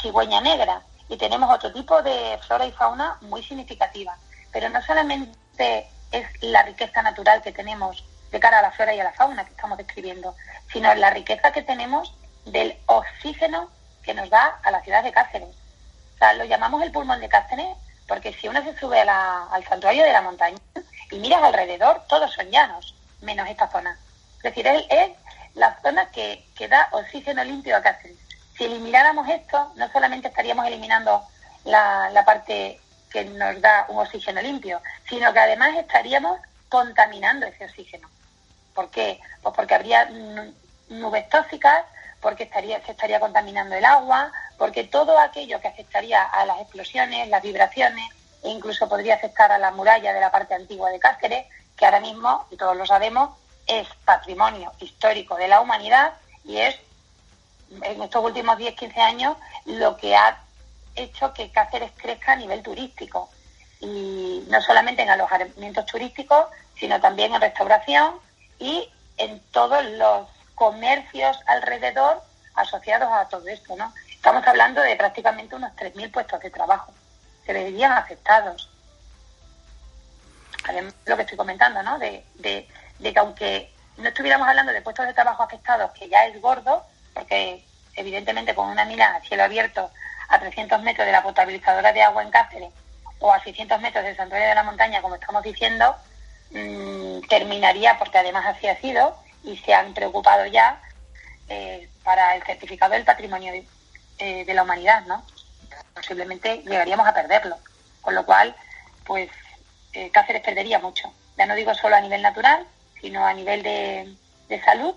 cigüeña 0.00 0.40
negra 0.40 0.82
y 1.08 1.16
tenemos 1.16 1.54
otro 1.54 1.72
tipo 1.72 2.02
de 2.02 2.38
flora 2.46 2.66
y 2.66 2.72
fauna 2.72 3.18
muy 3.20 3.42
significativa. 3.42 4.16
Pero 4.52 4.68
no 4.68 4.82
solamente 4.82 5.88
es 6.10 6.26
la 6.42 6.62
riqueza 6.62 7.02
natural 7.02 7.40
que 7.42 7.52
tenemos 7.52 8.04
de 8.32 8.40
cara 8.40 8.58
a 8.58 8.62
la 8.62 8.72
flora 8.72 8.94
y 8.94 9.00
a 9.00 9.04
la 9.04 9.12
fauna 9.12 9.44
que 9.44 9.50
estamos 9.50 9.78
describiendo, 9.78 10.34
sino 10.72 10.92
la 10.94 11.10
riqueza 11.10 11.52
que 11.52 11.62
tenemos 11.62 12.14
del 12.46 12.76
oxígeno 12.86 13.70
que 14.02 14.14
nos 14.14 14.30
da 14.30 14.58
a 14.64 14.70
la 14.70 14.82
ciudad 14.82 15.04
de 15.04 15.12
Cáceres. 15.12 15.54
sea, 16.18 16.32
lo 16.32 16.44
llamamos 16.44 16.82
el 16.82 16.90
pulmón 16.90 17.20
de 17.20 17.28
Cáceres 17.28 17.76
porque 18.08 18.32
si 18.32 18.48
uno 18.48 18.62
se 18.62 18.76
sube 18.78 19.00
al 19.00 19.64
santuario 19.68 20.04
de 20.04 20.12
la 20.12 20.22
montaña 20.22 20.58
y 21.10 21.18
miras 21.18 21.42
alrededor, 21.42 22.02
todos 22.08 22.32
son 22.32 22.50
llanos, 22.50 22.94
menos 23.20 23.48
esta 23.48 23.68
zona. 23.68 23.96
Es 24.38 24.42
decir, 24.42 24.66
es, 24.66 24.84
es 24.90 25.10
la 25.54 25.78
zona 25.82 26.10
que, 26.10 26.44
que 26.56 26.68
da 26.68 26.88
oxígeno 26.92 27.44
limpio 27.44 27.76
a 27.76 27.82
Cáceres. 27.82 28.16
Si 28.56 28.64
elimináramos 28.64 29.28
esto, 29.28 29.72
no 29.76 29.90
solamente 29.92 30.28
estaríamos 30.28 30.66
eliminando 30.66 31.22
la, 31.64 32.10
la 32.10 32.24
parte 32.24 32.80
que 33.10 33.24
nos 33.24 33.60
da 33.60 33.86
un 33.88 33.98
oxígeno 33.98 34.40
limpio, 34.40 34.80
sino 35.08 35.32
que 35.32 35.38
además 35.38 35.76
estaríamos 35.76 36.40
contaminando 36.68 37.46
ese 37.46 37.66
oxígeno. 37.66 38.08
¿Por 38.74 38.90
qué? 38.90 39.20
Pues 39.42 39.54
porque 39.54 39.74
habría 39.74 40.10
nubes 40.88 41.28
tóxicas, 41.28 41.84
porque 42.20 42.44
estaría, 42.44 42.84
se 42.84 42.92
estaría 42.92 43.20
contaminando 43.20 43.74
el 43.74 43.84
agua, 43.84 44.32
porque 44.56 44.84
todo 44.84 45.18
aquello 45.18 45.60
que 45.60 45.68
afectaría 45.68 46.22
a 46.22 46.44
las 46.46 46.60
explosiones, 46.60 47.28
las 47.28 47.42
vibraciones, 47.42 48.08
e 48.42 48.48
incluso 48.48 48.88
podría 48.88 49.14
afectar 49.14 49.50
a 49.52 49.58
la 49.58 49.70
muralla 49.70 50.12
de 50.12 50.20
la 50.20 50.30
parte 50.30 50.54
antigua 50.54 50.90
de 50.90 50.98
Cáceres, 50.98 51.46
que 51.76 51.84
ahora 51.84 52.00
mismo, 52.00 52.46
y 52.50 52.56
todos 52.56 52.76
lo 52.76 52.86
sabemos, 52.86 53.30
es 53.66 53.86
patrimonio 54.04 54.72
histórico 54.80 55.36
de 55.36 55.48
la 55.48 55.60
humanidad 55.60 56.14
y 56.44 56.58
es, 56.58 56.76
en 57.82 58.02
estos 58.02 58.24
últimos 58.24 58.58
10-15 58.58 58.98
años, 58.98 59.36
lo 59.64 59.96
que 59.96 60.14
ha 60.14 60.40
hecho 60.94 61.32
que 61.32 61.50
Cáceres 61.50 61.92
crezca 61.96 62.32
a 62.32 62.36
nivel 62.36 62.62
turístico. 62.62 63.30
Y 63.80 64.44
no 64.48 64.60
solamente 64.60 65.02
en 65.02 65.10
alojamientos 65.10 65.86
turísticos, 65.86 66.46
sino 66.78 67.00
también 67.00 67.34
en 67.34 67.40
restauración 67.40 68.14
y 68.62 68.88
en 69.18 69.40
todos 69.50 69.84
los 69.84 70.28
comercios 70.54 71.36
alrededor 71.46 72.22
asociados 72.54 73.10
a 73.12 73.28
todo 73.28 73.46
esto, 73.48 73.74
¿no? 73.76 73.92
Estamos 74.08 74.46
hablando 74.46 74.80
de 74.80 74.94
prácticamente 74.94 75.56
unos 75.56 75.72
3.000 75.72 76.12
puestos 76.12 76.40
de 76.40 76.50
trabajo 76.50 76.92
que 77.44 77.52
verían 77.52 77.92
afectados. 77.92 78.70
Además, 80.68 80.94
lo 81.06 81.16
que 81.16 81.22
estoy 81.22 81.36
comentando, 81.36 81.82
¿no? 81.82 81.98
De, 81.98 82.24
de, 82.36 82.68
de 83.00 83.12
que 83.12 83.18
aunque 83.18 83.74
no 83.96 84.08
estuviéramos 84.08 84.46
hablando 84.46 84.72
de 84.72 84.80
puestos 84.80 85.06
de 85.06 85.14
trabajo 85.14 85.42
afectados, 85.42 85.90
que 85.98 86.08
ya 86.08 86.26
es 86.26 86.40
gordo, 86.40 86.86
porque 87.14 87.64
evidentemente 87.96 88.54
con 88.54 88.68
una 88.68 88.84
mina 88.84 89.16
a 89.16 89.20
cielo 89.22 89.42
abierto 89.42 89.90
a 90.28 90.38
300 90.38 90.80
metros 90.82 91.04
de 91.04 91.12
la 91.12 91.24
potabilizadora 91.24 91.92
de 91.92 92.02
agua 92.02 92.22
en 92.22 92.30
Cáceres 92.30 92.72
o 93.18 93.32
a 93.32 93.42
600 93.42 93.80
metros 93.80 94.04
del 94.04 94.16
santuario 94.16 94.48
de 94.48 94.54
la 94.54 94.62
montaña, 94.62 95.02
como 95.02 95.16
estamos 95.16 95.42
diciendo, 95.42 95.96
mmm, 96.52 97.20
terminaría, 97.28 97.98
porque 97.98 98.18
además 98.18 98.46
así 98.46 98.66
ha 98.66 98.80
sido, 98.80 99.16
y 99.44 99.56
se 99.58 99.74
han 99.74 99.94
preocupado 99.94 100.46
ya 100.46 100.80
eh, 101.48 101.88
para 102.04 102.36
el 102.36 102.42
certificado 102.44 102.94
del 102.94 103.04
patrimonio 103.04 103.52
de, 103.52 103.64
eh, 104.18 104.44
de, 104.44 104.54
la 104.54 104.62
humanidad, 104.62 105.04
¿no? 105.06 105.24
Posiblemente 105.94 106.62
llegaríamos 106.64 107.06
a 107.06 107.14
perderlo. 107.14 107.56
Con 108.00 108.14
lo 108.14 108.24
cual, 108.24 108.54
pues 109.04 109.30
eh, 109.92 110.10
Cáceres 110.10 110.42
perdería 110.42 110.78
mucho. 110.78 111.12
Ya 111.36 111.46
no 111.46 111.54
digo 111.54 111.74
solo 111.74 111.96
a 111.96 112.00
nivel 112.00 112.22
natural, 112.22 112.66
sino 113.00 113.24
a 113.24 113.32
nivel 113.32 113.62
de, 113.62 114.14
de 114.48 114.62
salud 114.62 114.94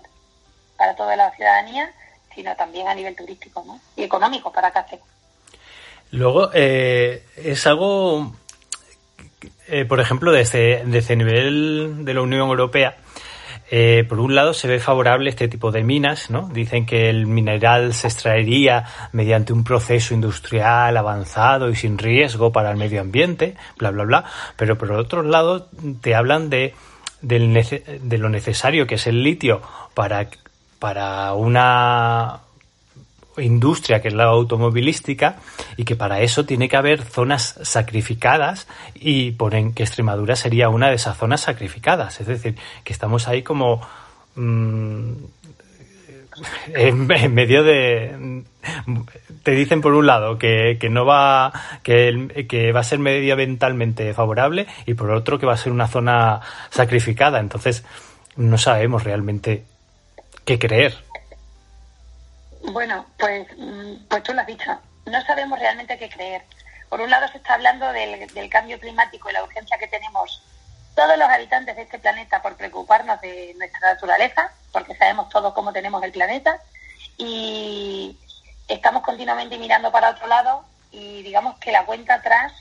para 0.76 0.94
toda 0.94 1.16
la 1.16 1.30
ciudadanía, 1.32 1.92
sino 2.34 2.54
también 2.56 2.88
a 2.88 2.94
nivel 2.94 3.16
turístico 3.16 3.64
¿no? 3.66 3.80
y 3.96 4.02
económico 4.02 4.52
para 4.52 4.70
Cáceres. 4.70 5.04
Luego, 6.10 6.50
eh, 6.54 7.24
es 7.36 7.66
algo, 7.66 8.32
eh, 9.68 9.84
por 9.84 10.00
ejemplo, 10.00 10.32
desde, 10.32 10.82
desde 10.86 11.16
nivel 11.16 12.04
de 12.04 12.14
la 12.14 12.22
Unión 12.22 12.48
Europea, 12.48 12.96
eh, 13.68 14.04
por 14.08 14.20
un 14.20 14.34
lado 14.36 14.54
se 14.54 14.68
ve 14.68 14.78
favorable 14.78 15.28
este 15.28 15.48
tipo 15.48 15.72
de 15.72 15.82
minas, 15.82 16.30
¿no? 16.30 16.48
Dicen 16.52 16.86
que 16.86 17.10
el 17.10 17.26
mineral 17.26 17.94
se 17.94 18.06
extraería 18.06 18.84
mediante 19.12 19.52
un 19.52 19.64
proceso 19.64 20.14
industrial 20.14 20.96
avanzado 20.96 21.68
y 21.68 21.74
sin 21.74 21.98
riesgo 21.98 22.52
para 22.52 22.70
el 22.70 22.76
medio 22.76 23.00
ambiente, 23.00 23.56
bla, 23.76 23.90
bla, 23.90 24.04
bla. 24.04 24.24
Pero 24.56 24.78
por 24.78 24.92
otro 24.92 25.22
lado 25.22 25.68
te 26.00 26.14
hablan 26.14 26.48
de, 26.48 26.74
del, 27.22 27.52
de 27.54 28.18
lo 28.18 28.28
necesario 28.28 28.86
que 28.86 28.94
es 28.94 29.06
el 29.08 29.24
litio 29.24 29.60
para, 29.94 30.28
para 30.78 31.32
una 31.34 32.40
industria 33.38 34.00
que 34.00 34.08
es 34.08 34.14
la 34.14 34.24
automovilística 34.24 35.36
y 35.76 35.84
que 35.84 35.96
para 35.96 36.20
eso 36.20 36.44
tiene 36.44 36.68
que 36.68 36.76
haber 36.76 37.02
zonas 37.02 37.58
sacrificadas 37.62 38.66
y 38.94 39.32
ponen 39.32 39.72
que 39.72 39.82
Extremadura 39.82 40.36
sería 40.36 40.68
una 40.68 40.88
de 40.88 40.94
esas 40.96 41.16
zonas 41.16 41.42
sacrificadas. 41.42 42.20
Es 42.20 42.26
decir, 42.26 42.56
que 42.84 42.92
estamos 42.92 43.28
ahí 43.28 43.42
como 43.42 43.80
en, 44.36 45.30
en, 46.74 47.34
medio 47.34 47.62
de 47.62 48.42
te 49.42 49.52
dicen 49.52 49.80
por 49.80 49.94
un 49.94 50.06
lado 50.06 50.38
que, 50.38 50.76
que 50.80 50.90
no 50.90 51.06
va 51.06 51.52
que, 51.82 52.08
el, 52.08 52.46
que 52.46 52.72
va 52.72 52.80
a 52.80 52.84
ser 52.84 52.98
medioambientalmente 52.98 54.12
favorable 54.12 54.66
y 54.86 54.94
por 54.94 55.10
otro 55.10 55.38
que 55.38 55.46
va 55.46 55.54
a 55.54 55.56
ser 55.56 55.72
una 55.72 55.88
zona 55.88 56.40
sacrificada. 56.70 57.40
Entonces 57.40 57.84
no 58.36 58.58
sabemos 58.58 59.04
realmente 59.04 59.64
qué 60.44 60.58
creer. 60.58 61.05
Bueno, 62.72 63.06
pues, 63.18 63.46
pues 64.08 64.22
tú 64.22 64.32
lo 64.32 64.40
has 64.40 64.46
dicho. 64.46 64.78
No 65.06 65.24
sabemos 65.24 65.58
realmente 65.58 65.98
qué 65.98 66.08
creer. 66.08 66.42
Por 66.88 67.00
un 67.00 67.10
lado 67.10 67.28
se 67.28 67.38
está 67.38 67.54
hablando 67.54 67.92
del, 67.92 68.26
del, 68.32 68.50
cambio 68.50 68.78
climático 68.78 69.28
y 69.28 69.32
la 69.32 69.42
urgencia 69.42 69.78
que 69.78 69.88
tenemos 69.88 70.42
todos 70.94 71.18
los 71.18 71.28
habitantes 71.28 71.76
de 71.76 71.82
este 71.82 71.98
planeta 71.98 72.42
por 72.42 72.56
preocuparnos 72.56 73.20
de 73.20 73.54
nuestra 73.58 73.92
naturaleza, 73.92 74.52
porque 74.72 74.96
sabemos 74.96 75.28
todos 75.28 75.52
cómo 75.52 75.72
tenemos 75.72 76.02
el 76.02 76.12
planeta, 76.12 76.60
y 77.18 78.18
estamos 78.68 79.02
continuamente 79.02 79.58
mirando 79.58 79.90
para 79.92 80.10
otro 80.10 80.26
lado 80.26 80.64
y 80.90 81.22
digamos 81.22 81.58
que 81.58 81.72
la 81.72 81.84
cuenta 81.84 82.14
atrás 82.14 82.52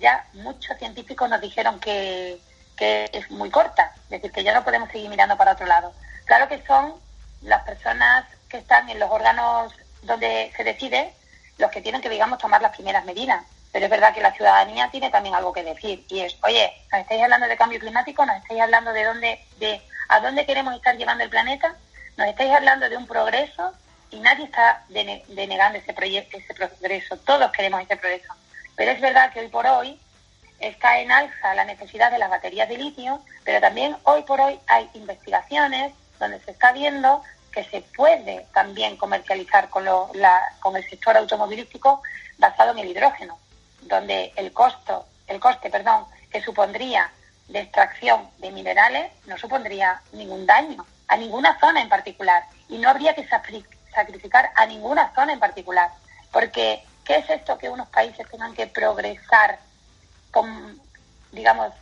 ya 0.00 0.26
muchos 0.34 0.76
científicos 0.78 1.28
nos 1.28 1.40
dijeron 1.40 1.78
que, 1.80 2.38
que 2.76 3.10
es 3.12 3.30
muy 3.30 3.50
corta, 3.50 3.92
es 4.04 4.10
decir, 4.10 4.32
que 4.32 4.44
ya 4.44 4.54
no 4.54 4.64
podemos 4.64 4.90
seguir 4.90 5.10
mirando 5.10 5.36
para 5.36 5.52
otro 5.52 5.66
lado. 5.66 5.92
Claro 6.24 6.48
que 6.48 6.64
son 6.66 6.94
las 7.42 7.62
personas 7.64 8.24
que 8.54 8.60
están 8.60 8.88
en 8.88 9.00
los 9.00 9.10
órganos 9.10 9.74
donde 10.02 10.52
se 10.56 10.62
decide 10.62 11.12
los 11.58 11.72
que 11.72 11.80
tienen 11.80 12.00
que, 12.00 12.08
digamos, 12.08 12.38
tomar 12.38 12.62
las 12.62 12.70
primeras 12.70 13.04
medidas. 13.04 13.44
Pero 13.72 13.86
es 13.86 13.90
verdad 13.90 14.14
que 14.14 14.20
la 14.20 14.32
ciudadanía 14.32 14.88
tiene 14.92 15.10
también 15.10 15.34
algo 15.34 15.52
que 15.52 15.64
decir 15.64 16.04
y 16.08 16.20
es, 16.20 16.36
oye, 16.44 16.72
nos 16.92 17.00
estáis 17.00 17.20
hablando 17.20 17.48
de 17.48 17.56
cambio 17.56 17.80
climático, 17.80 18.24
nos 18.24 18.36
estáis 18.36 18.60
hablando 18.60 18.92
de 18.92 19.04
dónde, 19.04 19.44
de 19.58 19.82
a 20.08 20.20
dónde 20.20 20.46
queremos 20.46 20.72
estar 20.76 20.96
llevando 20.96 21.24
el 21.24 21.30
planeta, 21.30 21.74
nos 22.16 22.28
estáis 22.28 22.52
hablando 22.52 22.88
de 22.88 22.96
un 22.96 23.08
progreso 23.08 23.72
y 24.10 24.20
nadie 24.20 24.44
está 24.44 24.84
denegando 24.88 25.80
ese 25.80 25.92
proyecto, 25.92 26.38
ese 26.38 26.54
progreso. 26.54 27.16
Todos 27.16 27.50
queremos 27.50 27.82
ese 27.82 27.96
progreso. 27.96 28.32
Pero 28.76 28.92
es 28.92 29.00
verdad 29.00 29.32
que 29.32 29.40
hoy 29.40 29.48
por 29.48 29.66
hoy 29.66 29.98
está 30.60 31.00
en 31.00 31.10
alza 31.10 31.56
la 31.56 31.64
necesidad 31.64 32.12
de 32.12 32.18
las 32.18 32.30
baterías 32.30 32.68
de 32.68 32.78
litio, 32.78 33.20
pero 33.42 33.60
también 33.60 33.96
hoy 34.04 34.22
por 34.22 34.40
hoy 34.40 34.60
hay 34.68 34.88
investigaciones 34.94 35.92
donde 36.20 36.38
se 36.38 36.52
está 36.52 36.70
viendo 36.70 37.20
que 37.54 37.64
se 37.64 37.82
puede 37.82 38.46
también 38.52 38.96
comercializar 38.96 39.70
con, 39.70 39.84
lo, 39.84 40.10
con 40.58 40.76
el 40.76 40.88
sector 40.90 41.16
automovilístico 41.16 42.02
basado 42.36 42.72
en 42.72 42.78
el 42.80 42.88
hidrógeno, 42.88 43.38
donde 43.82 44.32
el 44.34 44.52
costo, 44.52 45.06
el 45.28 45.38
coste, 45.38 45.70
perdón, 45.70 46.04
que 46.30 46.42
supondría 46.42 47.12
de 47.46 47.60
extracción 47.60 48.28
de 48.38 48.50
minerales 48.50 49.12
no 49.26 49.38
supondría 49.38 50.02
ningún 50.12 50.46
daño 50.46 50.84
a 51.06 51.16
ninguna 51.16 51.58
zona 51.60 51.80
en 51.80 51.88
particular 51.88 52.42
y 52.68 52.78
no 52.78 52.88
habría 52.88 53.14
que 53.14 53.28
sacrificar 53.28 54.50
a 54.56 54.66
ninguna 54.66 55.12
zona 55.14 55.34
en 55.34 55.38
particular, 55.38 55.90
porque 56.32 56.82
¿qué 57.04 57.18
es 57.18 57.30
esto 57.30 57.56
que 57.56 57.68
unos 57.68 57.88
países 57.88 58.28
tengan 58.30 58.54
que 58.54 58.66
progresar 58.66 59.60
con, 60.32 60.80
digamos, 61.30 61.72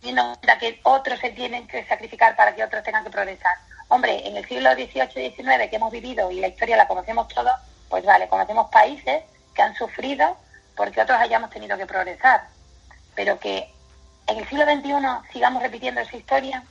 viendo 0.00 0.22
en 0.22 0.34
cuenta 0.34 0.58
que 0.58 0.80
otros 0.82 1.20
se 1.20 1.30
tienen 1.30 1.68
que 1.68 1.86
sacrificar 1.86 2.34
para 2.34 2.56
que 2.56 2.64
otros 2.64 2.82
tengan 2.82 3.04
que 3.04 3.10
progresar? 3.10 3.56
Hombre, 3.92 4.26
en 4.26 4.38
el 4.38 4.48
siglo 4.48 4.72
XVIII 4.72 5.26
y 5.26 5.30
XIX 5.32 5.68
que 5.68 5.76
hemos 5.76 5.92
vivido 5.92 6.30
y 6.30 6.40
la 6.40 6.48
historia 6.48 6.78
la 6.78 6.88
conocemos 6.88 7.28
todos, 7.28 7.52
pues 7.90 8.02
vale, 8.06 8.26
conocemos 8.26 8.70
países 8.70 9.22
que 9.54 9.60
han 9.60 9.74
sufrido 9.74 10.34
porque 10.74 11.02
otros 11.02 11.20
hayamos 11.20 11.50
tenido 11.50 11.76
que 11.76 11.84
progresar. 11.84 12.48
Pero 13.14 13.38
que 13.38 13.70
en 14.28 14.38
el 14.38 14.48
siglo 14.48 14.64
XXI 14.64 15.30
sigamos 15.30 15.62
repitiendo 15.62 16.00
esa 16.00 16.16
historia 16.16 16.64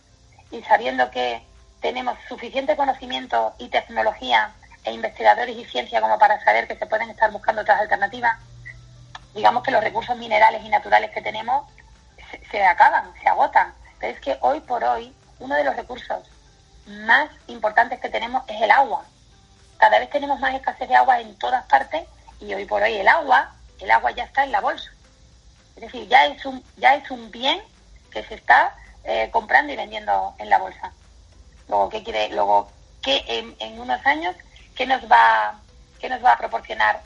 y 0.49 0.63
sabiendo 0.63 1.11
que 1.11 1.45
tenemos 1.79 2.17
suficiente 2.27 2.75
conocimiento 2.75 3.53
y 3.59 3.67
tecnología 3.67 4.55
e 4.83 4.91
investigadores 4.91 5.55
y 5.55 5.65
ciencia 5.65 6.01
como 6.01 6.17
para 6.17 6.43
saber 6.43 6.67
que 6.67 6.75
se 6.75 6.87
pueden 6.87 7.11
estar 7.11 7.29
buscando 7.29 7.61
otras 7.61 7.81
alternativas, 7.81 8.35
digamos 9.35 9.61
que 9.61 9.69
los 9.69 9.83
recursos 9.83 10.17
minerales 10.17 10.65
y 10.65 10.69
naturales 10.69 11.11
que 11.11 11.21
tenemos 11.21 11.71
se, 12.31 12.43
se 12.49 12.65
acaban, 12.65 13.13
se 13.21 13.29
agotan. 13.29 13.75
Pero 13.99 14.11
es 14.11 14.19
que 14.21 14.39
hoy 14.41 14.59
por 14.61 14.83
hoy 14.83 15.15
uno 15.37 15.53
de 15.53 15.63
los 15.63 15.75
recursos 15.75 16.30
más 17.05 17.29
importantes 17.47 17.99
que 17.99 18.09
tenemos 18.09 18.43
es 18.47 18.61
el 18.61 18.71
agua. 18.71 19.05
Cada 19.77 19.99
vez 19.99 20.09
tenemos 20.09 20.39
más 20.39 20.53
escasez 20.53 20.87
de 20.87 20.95
agua 20.95 21.19
en 21.19 21.35
todas 21.37 21.65
partes 21.65 22.05
y 22.39 22.53
hoy 22.53 22.65
por 22.65 22.81
hoy 22.81 22.93
el 22.95 23.07
agua, 23.07 23.53
el 23.79 23.89
agua 23.91 24.11
ya 24.11 24.23
está 24.23 24.43
en 24.43 24.51
la 24.51 24.61
bolsa. 24.61 24.91
Es 25.75 25.81
decir, 25.81 26.07
ya 26.07 26.25
es 26.25 26.45
un, 26.45 26.63
ya 26.77 26.95
es 26.95 27.09
un 27.09 27.31
bien 27.31 27.61
que 28.11 28.23
se 28.23 28.35
está 28.35 28.75
eh, 29.03 29.29
comprando 29.31 29.73
y 29.73 29.75
vendiendo 29.75 30.35
en 30.37 30.49
la 30.49 30.59
bolsa. 30.59 30.91
Luego, 31.67 31.89
¿qué 31.89 32.03
quiere? 32.03 32.29
Luego, 32.29 32.69
¿qué 33.01 33.23
en, 33.27 33.55
en 33.59 33.79
unos 33.79 34.05
años, 34.05 34.35
qué 34.75 34.85
nos 34.85 35.01
va, 35.09 35.59
qué 35.99 36.09
nos 36.09 36.23
va 36.23 36.33
a 36.33 36.37
proporcionar 36.37 37.01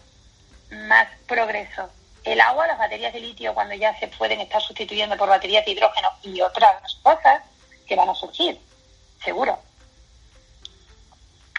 más 0.71 1.07
progreso. 1.27 1.89
El 2.23 2.41
agua, 2.41 2.67
las 2.67 2.79
baterías 2.79 3.13
de 3.13 3.19
litio, 3.19 3.53
cuando 3.53 3.75
ya 3.75 3.97
se 3.99 4.07
pueden 4.07 4.41
estar 4.41 4.61
sustituyendo 4.61 5.15
por 5.15 5.29
baterías 5.29 5.63
de 5.63 5.71
hidrógeno 5.71 6.09
y 6.23 6.41
otras 6.41 6.95
cosas 7.03 7.43
que 7.87 7.95
van 7.95 8.09
a 8.09 8.15
surgir, 8.15 8.59
seguro. 9.23 9.59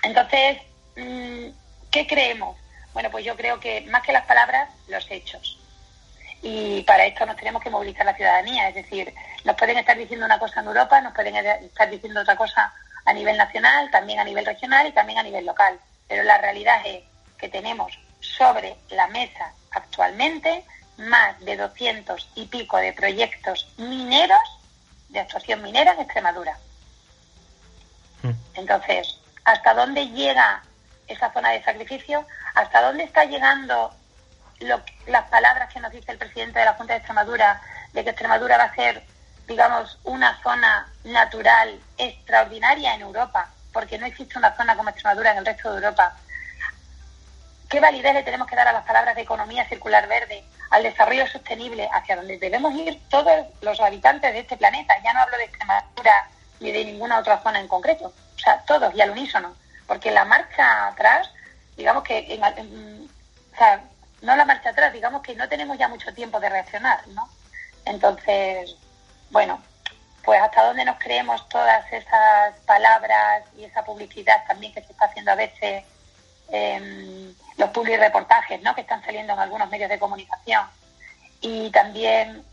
Entonces, 0.06 0.58
mm, 0.96 1.48
¿qué 1.90 2.06
creemos? 2.06 2.56
Bueno, 2.92 3.10
pues 3.10 3.24
yo 3.24 3.34
creo 3.36 3.58
que 3.58 3.80
más 3.90 4.02
que 4.02 4.12
las 4.12 4.24
palabras, 4.24 4.70
los 4.86 5.04
hechos. 5.10 5.58
Y 6.42 6.82
para 6.84 7.06
esto 7.06 7.26
nos 7.26 7.36
tenemos 7.36 7.60
que 7.60 7.70
movilizar 7.70 8.06
la 8.06 8.14
ciudadanía. 8.14 8.68
Es 8.68 8.76
decir, 8.76 9.12
nos 9.44 9.56
pueden 9.56 9.78
estar 9.78 9.98
diciendo 9.98 10.24
una 10.24 10.38
cosa 10.38 10.60
en 10.60 10.66
Europa, 10.66 11.00
nos 11.00 11.12
pueden 11.12 11.34
estar 11.34 11.90
diciendo 11.90 12.20
otra 12.20 12.36
cosa 12.36 12.72
a 13.04 13.12
nivel 13.12 13.36
nacional, 13.36 13.90
también 13.90 14.20
a 14.20 14.24
nivel 14.24 14.46
regional 14.46 14.86
y 14.86 14.92
también 14.92 15.18
a 15.18 15.24
nivel 15.24 15.44
local. 15.44 15.76
Pero 16.06 16.22
la 16.22 16.38
realidad 16.38 16.80
es 16.84 17.02
que 17.36 17.48
tenemos 17.48 17.98
sobre 18.20 18.76
la 18.90 19.08
mesa 19.08 19.52
actualmente 19.72 20.64
más 20.98 21.38
de 21.40 21.56
200 21.56 22.30
y 22.36 22.46
pico 22.46 22.76
de 22.76 22.92
proyectos 22.92 23.68
mineros 23.76 24.60
de 25.08 25.18
actuación 25.18 25.62
minera 25.62 25.94
en 25.94 26.00
Extremadura. 26.00 26.56
Hmm. 28.22 28.30
Entonces, 28.54 29.18
¿hasta 29.46 29.74
dónde 29.74 30.08
llega 30.08 30.62
esa 31.06 31.32
zona 31.32 31.50
de 31.50 31.62
sacrificio? 31.62 32.26
¿Hasta 32.54 32.82
dónde 32.82 33.04
está 33.04 33.24
llegando 33.24 33.94
las 35.06 35.24
palabras 35.30 35.72
que 35.72 35.80
nos 35.80 35.92
dice 35.92 36.12
el 36.12 36.18
presidente 36.18 36.58
de 36.58 36.64
la 36.64 36.74
Junta 36.74 36.92
de 36.92 36.98
Extremadura 36.98 37.62
de 37.92 38.02
que 38.02 38.10
Extremadura 38.10 38.58
va 38.58 38.64
a 38.64 38.74
ser, 38.74 39.02
digamos, 39.46 39.98
una 40.02 40.42
zona 40.42 40.92
natural 41.04 41.80
extraordinaria 41.96 42.94
en 42.94 43.02
Europa? 43.02 43.48
Porque 43.72 43.98
no 43.98 44.06
existe 44.06 44.36
una 44.36 44.54
zona 44.56 44.76
como 44.76 44.90
Extremadura 44.90 45.30
en 45.30 45.38
el 45.38 45.46
resto 45.46 45.70
de 45.70 45.76
Europa 45.76 46.16
¿Qué 47.68 47.80
validez 47.80 48.14
le 48.14 48.22
tenemos 48.22 48.46
que 48.46 48.54
dar 48.54 48.68
a 48.68 48.72
las 48.72 48.84
palabras 48.84 49.16
de 49.16 49.22
economía 49.22 49.68
circular 49.68 50.06
verde, 50.06 50.44
al 50.70 50.84
desarrollo 50.84 51.26
sostenible, 51.26 51.88
hacia 51.92 52.14
donde 52.14 52.38
debemos 52.38 52.72
ir 52.74 53.00
todos 53.08 53.46
los 53.60 53.80
habitantes 53.80 54.32
de 54.32 54.40
este 54.40 54.56
planeta? 54.56 54.94
Ya 55.02 55.12
no 55.12 55.20
hablo 55.20 55.36
de 55.36 55.44
Extremadura 55.44 56.30
ni 56.60 56.70
de 56.70 56.84
ninguna 56.84 57.18
otra 57.18 57.42
zona 57.42 57.58
en 57.58 57.66
concreto, 57.66 58.12
o 58.36 58.38
sea, 58.38 58.62
todos 58.66 58.94
y 58.94 59.00
al 59.00 59.10
unísono, 59.10 59.54
porque 59.86 60.10
la 60.10 60.24
marcha 60.24 60.88
atrás, 60.88 61.30
digamos 61.76 62.02
que, 62.04 62.38
o 62.40 63.56
sea, 63.56 63.80
no 64.22 64.36
la 64.36 64.44
marcha 64.44 64.70
atrás, 64.70 64.92
digamos 64.92 65.22
que 65.22 65.34
no 65.34 65.48
tenemos 65.48 65.78
ya 65.78 65.88
mucho 65.88 66.12
tiempo 66.14 66.38
de 66.40 66.48
reaccionar, 66.48 67.06
¿no? 67.08 67.28
Entonces, 67.84 68.76
bueno, 69.30 69.62
pues 70.24 70.40
hasta 70.42 70.64
dónde 70.64 70.84
nos 70.84 70.98
creemos 70.98 71.48
todas 71.48 71.84
esas 71.92 72.54
palabras 72.66 73.44
y 73.56 73.64
esa 73.64 73.84
publicidad 73.84 74.44
también 74.46 74.72
que 74.72 74.82
se 74.82 74.92
está 74.92 75.06
haciendo 75.06 75.32
a 75.32 75.36
veces. 75.36 75.84
Eh, 76.48 77.34
los 77.56 77.70
public 77.70 77.98
reportajes 77.98 78.60
¿no? 78.62 78.74
que 78.74 78.82
están 78.82 79.04
saliendo 79.04 79.32
en 79.32 79.38
algunos 79.38 79.70
medios 79.70 79.88
de 79.88 79.98
comunicación 79.98 80.66
y 81.40 81.70
también 81.70 82.44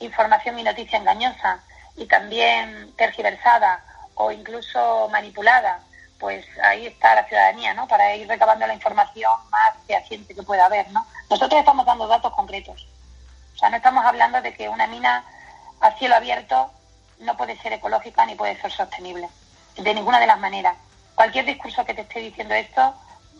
información 0.00 0.58
y 0.58 0.62
noticia 0.62 0.98
engañosa 0.98 1.60
y 1.96 2.06
también 2.06 2.92
tergiversada 2.96 3.82
o 4.18 4.30
incluso 4.30 5.08
manipulada, 5.10 5.80
pues 6.18 6.44
ahí 6.62 6.86
está 6.86 7.14
la 7.14 7.24
ciudadanía, 7.24 7.74
¿no? 7.74 7.86
Para 7.86 8.14
ir 8.16 8.28
recabando 8.28 8.66
la 8.66 8.74
información 8.74 9.30
más 9.50 9.74
fehaciente 9.86 10.34
que 10.34 10.42
pueda 10.42 10.66
haber, 10.66 10.90
¿no? 10.90 11.06
Nosotros 11.30 11.60
estamos 11.60 11.86
dando 11.86 12.06
datos 12.06 12.32
concretos. 12.34 12.86
O 13.54 13.58
sea, 13.58 13.70
no 13.70 13.76
estamos 13.76 14.04
hablando 14.04 14.40
de 14.42 14.52
que 14.54 14.68
una 14.68 14.86
mina 14.86 15.24
a 15.80 15.92
cielo 15.92 16.16
abierto 16.16 16.70
no 17.20 17.36
puede 17.36 17.56
ser 17.58 17.72
ecológica 17.72 18.26
ni 18.26 18.34
puede 18.34 18.60
ser 18.60 18.72
sostenible. 18.72 19.28
De 19.76 19.94
ninguna 19.94 20.20
de 20.20 20.26
las 20.26 20.38
maneras. 20.38 20.76
Cualquier 21.14 21.44
discurso 21.44 21.84
que 21.84 21.94
te 21.94 22.02
esté 22.02 22.20
diciendo 22.20 22.54
esto 22.54 22.94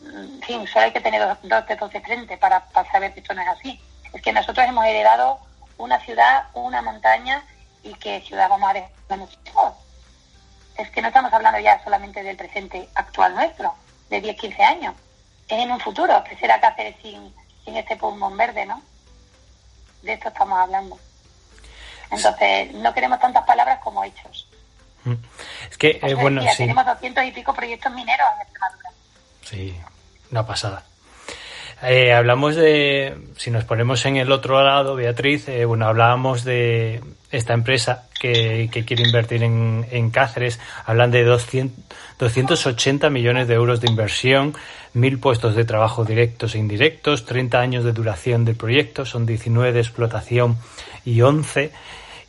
en 0.05 0.41
fin, 0.43 0.67
solo 0.67 0.87
hay 0.87 0.93
que 0.93 1.01
tener 1.01 1.21
dos, 1.21 1.39
dos 1.43 1.67
dedos 1.67 1.93
de 1.93 2.01
frente 2.01 2.37
para, 2.37 2.65
saber 2.93 3.13
que 3.13 3.21
esto 3.21 3.35
no 3.35 3.43
es 3.43 3.49
así. 3.49 3.81
Es 4.13 4.23
que 4.23 4.33
nosotros 4.33 4.67
hemos 4.67 4.85
heredado 4.87 5.39
una 5.77 5.99
ciudad, 6.01 6.47
una 6.55 6.83
montaña 6.83 7.45
y 7.83 7.95
que 7.95 8.21
ciudad 8.23 8.49
vamos 8.49 8.71
a 8.71 8.75
dejar 8.75 8.89
Es 10.79 10.91
que 10.91 11.03
no 11.03 11.09
estamos 11.09 11.33
hablando 11.33 11.59
ya 11.59 11.83
solamente 11.83 12.23
del 12.23 12.37
presente 12.37 12.89
actual 12.95 13.35
nuestro, 13.35 13.75
de 14.09 14.21
10, 14.21 14.37
15 14.37 14.63
años. 14.63 14.95
Es 15.49 15.59
en 15.59 15.73
un 15.73 15.81
futuro, 15.81 16.23
que 16.25 16.37
será 16.37 16.61
Cáceres 16.61 16.95
sin, 17.03 17.35
sin 17.65 17.77
este 17.77 17.97
pulmón 17.97 18.37
verde, 18.37 18.65
¿no? 18.65 18.81
De 20.03 20.13
esto 20.13 20.29
estamos 20.29 20.59
hablando. 20.59 20.99
Entonces, 22.11 22.73
no 22.75 22.95
queremos 22.95 23.19
tantas 23.19 23.45
palabras 23.45 23.81
como 23.83 24.05
hechos. 24.05 24.49
Mm. 25.05 25.15
Es 25.71 25.79
que, 25.79 25.99
eh, 26.03 26.15
bueno, 26.15 26.43
sí. 26.43 26.59
Tenemos 26.59 26.87
doscientos 26.87 27.25
y 27.25 27.33
pico 27.33 27.53
proyectos 27.53 27.93
mineros 27.93 28.27
en 28.37 28.43
Extremadura. 28.43 28.91
Sí, 29.43 29.81
una 30.31 30.47
pasada. 30.47 30.85
Eh, 31.83 32.13
hablamos 32.13 32.57
de, 32.57 33.17
si 33.37 33.51
nos 33.51 33.65
ponemos 33.65 34.05
en 34.07 34.17
el 34.17 34.33
otro 34.33 34.63
lado, 34.63 34.97
Beatriz, 34.97 35.49
eh, 35.49 35.65
bueno, 35.65 35.87
hablábamos 35.87 36.45
de 36.45 37.03
esta 37.31 37.55
empresa 37.55 38.09
que, 38.19 38.69
quiere 38.87 39.03
invertir 39.03 39.43
en, 39.43 40.11
Cáceres, 40.11 40.59
hablan 40.85 41.11
de 41.11 41.25
200, 41.25 41.85
280 42.19 43.11
millones 43.11 43.49
de 43.49 43.55
euros 43.55 43.81
de 43.81 43.91
inversión, 43.91 44.55
mil 44.95 45.19
puestos 45.19 45.55
de 45.55 45.65
trabajo 45.65 46.05
directos 46.05 46.55
e 46.55 46.59
indirectos, 46.59 47.27
30 47.27 47.59
años 47.61 47.85
de 47.85 47.93
duración 47.93 48.45
del 48.45 48.57
proyecto, 48.57 49.05
son 49.05 49.27
19 49.27 49.73
de 49.73 49.81
explotación 49.81 50.57
y 51.05 51.21
11 51.21 51.71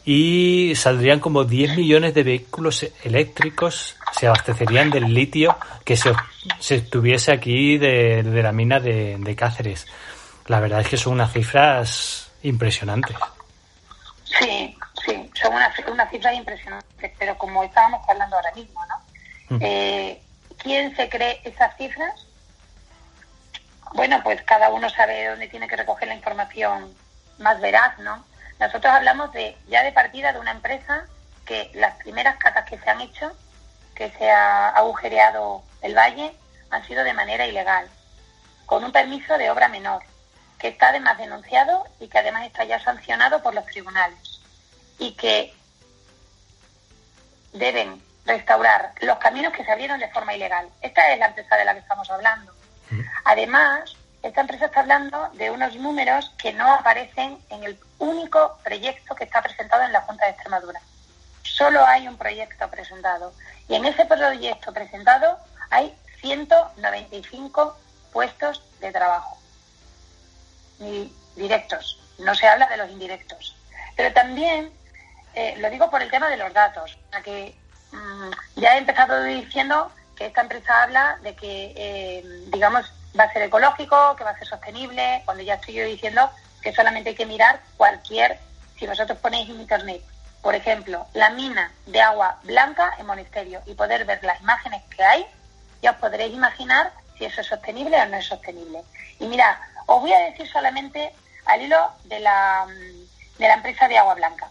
y 0.05 0.73
saldrían 0.75 1.19
como 1.19 1.43
10 1.43 1.77
millones 1.77 2.13
de 2.13 2.23
vehículos 2.23 2.85
eléctricos, 3.03 3.95
se 4.11 4.27
abastecerían 4.27 4.89
del 4.89 5.13
litio 5.13 5.55
que 5.85 5.95
se, 5.95 6.13
se 6.59 6.75
estuviese 6.75 7.31
aquí 7.31 7.77
de, 7.77 8.23
la 8.23 8.51
mina 8.51 8.79
de, 8.79 9.35
Cáceres. 9.37 9.85
La 10.47 10.59
verdad 10.59 10.81
es 10.81 10.87
que 10.87 10.97
son 10.97 11.13
unas 11.13 11.31
cifras 11.31 12.31
impresionantes. 12.41 13.15
Sí, 14.23 14.75
son 15.41 15.53
unas, 15.53 16.09
cifras 16.09 16.35
impresionantes, 16.35 17.11
pero 17.17 17.37
como 17.37 17.63
estábamos 17.63 18.07
hablando 18.07 18.35
ahora 18.35 18.51
mismo, 18.53 18.85
¿no? 18.85 19.57
Eh, 19.61 20.21
¿Quién 20.57 20.95
se 20.95 21.09
cree 21.09 21.41
esas 21.43 21.75
cifras? 21.77 22.27
Bueno, 23.93 24.21
pues 24.23 24.41
cada 24.43 24.69
uno 24.69 24.89
sabe 24.89 25.27
dónde 25.27 25.47
tiene 25.47 25.67
que 25.67 25.77
recoger 25.77 26.07
la 26.07 26.15
información 26.15 26.93
más 27.39 27.59
veraz, 27.59 27.97
¿no? 27.99 28.23
Nosotros 28.59 28.93
hablamos 28.93 29.31
de 29.31 29.57
ya 29.67 29.83
de 29.83 29.91
partida 29.91 30.33
de 30.33 30.39
una 30.39 30.51
empresa 30.51 31.05
que 31.45 31.71
las 31.73 31.95
primeras 31.95 32.37
catas 32.37 32.65
que 32.65 32.77
se 32.77 32.89
han 32.89 33.01
hecho, 33.01 33.31
que 33.95 34.11
se 34.11 34.29
ha 34.29 34.69
agujereado 34.69 35.63
el 35.81 35.97
valle, 35.97 36.35
han 36.69 36.85
sido 36.85 37.03
de 37.03 37.13
manera 37.13 37.47
ilegal, 37.47 37.87
con 38.65 38.83
un 38.83 38.91
permiso 38.91 39.37
de 39.37 39.49
obra 39.49 39.69
menor, 39.69 40.03
que 40.59 40.67
está 40.67 40.89
además 40.89 41.17
denunciado 41.17 41.87
y 41.99 42.09
que 42.09 42.19
además 42.19 42.45
está 42.45 42.65
ya 42.65 42.79
sancionado 42.79 43.41
por 43.41 43.55
los 43.55 43.65
tribunales, 43.65 44.28
y 44.99 45.13
que 45.13 45.53
deben 47.53 48.01
restaurar 48.25 48.93
los 49.01 49.17
caminos 49.17 49.53
que 49.53 49.65
se 49.65 49.71
abrieron 49.71 49.99
de 49.99 50.09
forma 50.09 50.35
ilegal. 50.35 50.69
Esta 50.81 51.11
es 51.11 51.19
la 51.19 51.27
empresa 51.27 51.55
de 51.55 51.65
la 51.65 51.73
que 51.73 51.79
estamos 51.79 52.09
hablando. 52.11 52.53
Además, 53.25 53.95
esta 54.21 54.41
empresa 54.41 54.65
está 54.65 54.81
hablando 54.81 55.29
de 55.33 55.49
unos 55.49 55.75
números 55.75 56.33
que 56.37 56.53
no 56.53 56.73
aparecen 56.73 57.39
en 57.49 57.63
el 57.63 57.79
único 57.97 58.59
proyecto 58.63 59.15
que 59.15 59.23
está 59.23 59.41
presentado 59.41 59.83
en 59.83 59.93
la 59.93 60.01
Junta 60.01 60.25
de 60.25 60.31
Extremadura. 60.31 60.81
Solo 61.43 61.85
hay 61.85 62.07
un 62.07 62.17
proyecto 62.17 62.69
presentado. 62.69 63.33
Y 63.67 63.75
en 63.75 63.85
ese 63.85 64.05
proyecto 64.05 64.73
presentado 64.73 65.39
hay 65.69 65.95
195 66.21 67.77
puestos 68.11 68.63
de 68.79 68.91
trabajo. 68.91 69.37
directos. 71.35 71.99
No 72.19 72.35
se 72.35 72.47
habla 72.47 72.67
de 72.67 72.77
los 72.77 72.89
indirectos. 72.89 73.55
Pero 73.95 74.13
también, 74.13 74.71
eh, 75.33 75.55
lo 75.57 75.69
digo 75.69 75.89
por 75.89 76.01
el 76.01 76.09
tema 76.09 76.29
de 76.29 76.37
los 76.37 76.53
datos, 76.53 76.97
que 77.23 77.55
mm, 77.91 78.31
ya 78.55 78.75
he 78.75 78.77
empezado 78.79 79.23
diciendo 79.23 79.91
que 80.15 80.27
esta 80.27 80.41
empresa 80.41 80.83
habla 80.83 81.17
de 81.21 81.35
que, 81.35 81.73
eh, 81.75 82.23
digamos, 82.47 82.91
va 83.17 83.23
a 83.23 83.33
ser 83.33 83.43
ecológico, 83.43 84.15
que 84.15 84.23
va 84.23 84.31
a 84.31 84.37
ser 84.37 84.47
sostenible, 84.47 85.21
cuando 85.25 85.43
ya 85.43 85.55
estoy 85.55 85.75
yo 85.75 85.85
diciendo 85.85 86.29
que 86.61 86.73
solamente 86.73 87.09
hay 87.09 87.15
que 87.15 87.25
mirar 87.25 87.59
cualquier, 87.77 88.39
si 88.77 88.85
vosotros 88.85 89.17
ponéis 89.19 89.49
en 89.49 89.61
internet, 89.61 90.01
por 90.41 90.55
ejemplo, 90.55 91.05
la 91.13 91.29
mina 91.31 91.71
de 91.85 92.01
agua 92.01 92.39
blanca 92.43 92.93
en 92.97 93.05
Monasterio 93.05 93.61
y 93.65 93.73
poder 93.73 94.05
ver 94.05 94.23
las 94.23 94.39
imágenes 94.41 94.83
que 94.95 95.03
hay, 95.03 95.25
ya 95.81 95.91
os 95.91 95.97
podréis 95.97 96.33
imaginar 96.33 96.91
si 97.17 97.25
eso 97.25 97.41
es 97.41 97.47
sostenible 97.47 98.01
o 98.01 98.05
no 98.05 98.17
es 98.17 98.25
sostenible. 98.25 98.81
Y 99.19 99.27
mira, 99.27 99.59
os 99.85 100.01
voy 100.01 100.13
a 100.13 100.19
decir 100.19 100.47
solamente 100.47 101.13
al 101.45 101.61
hilo 101.61 101.91
de 102.05 102.19
la, 102.19 102.65
de 103.37 103.47
la 103.47 103.53
empresa 103.55 103.87
de 103.87 103.97
agua 103.97 104.15
blanca. 104.15 104.49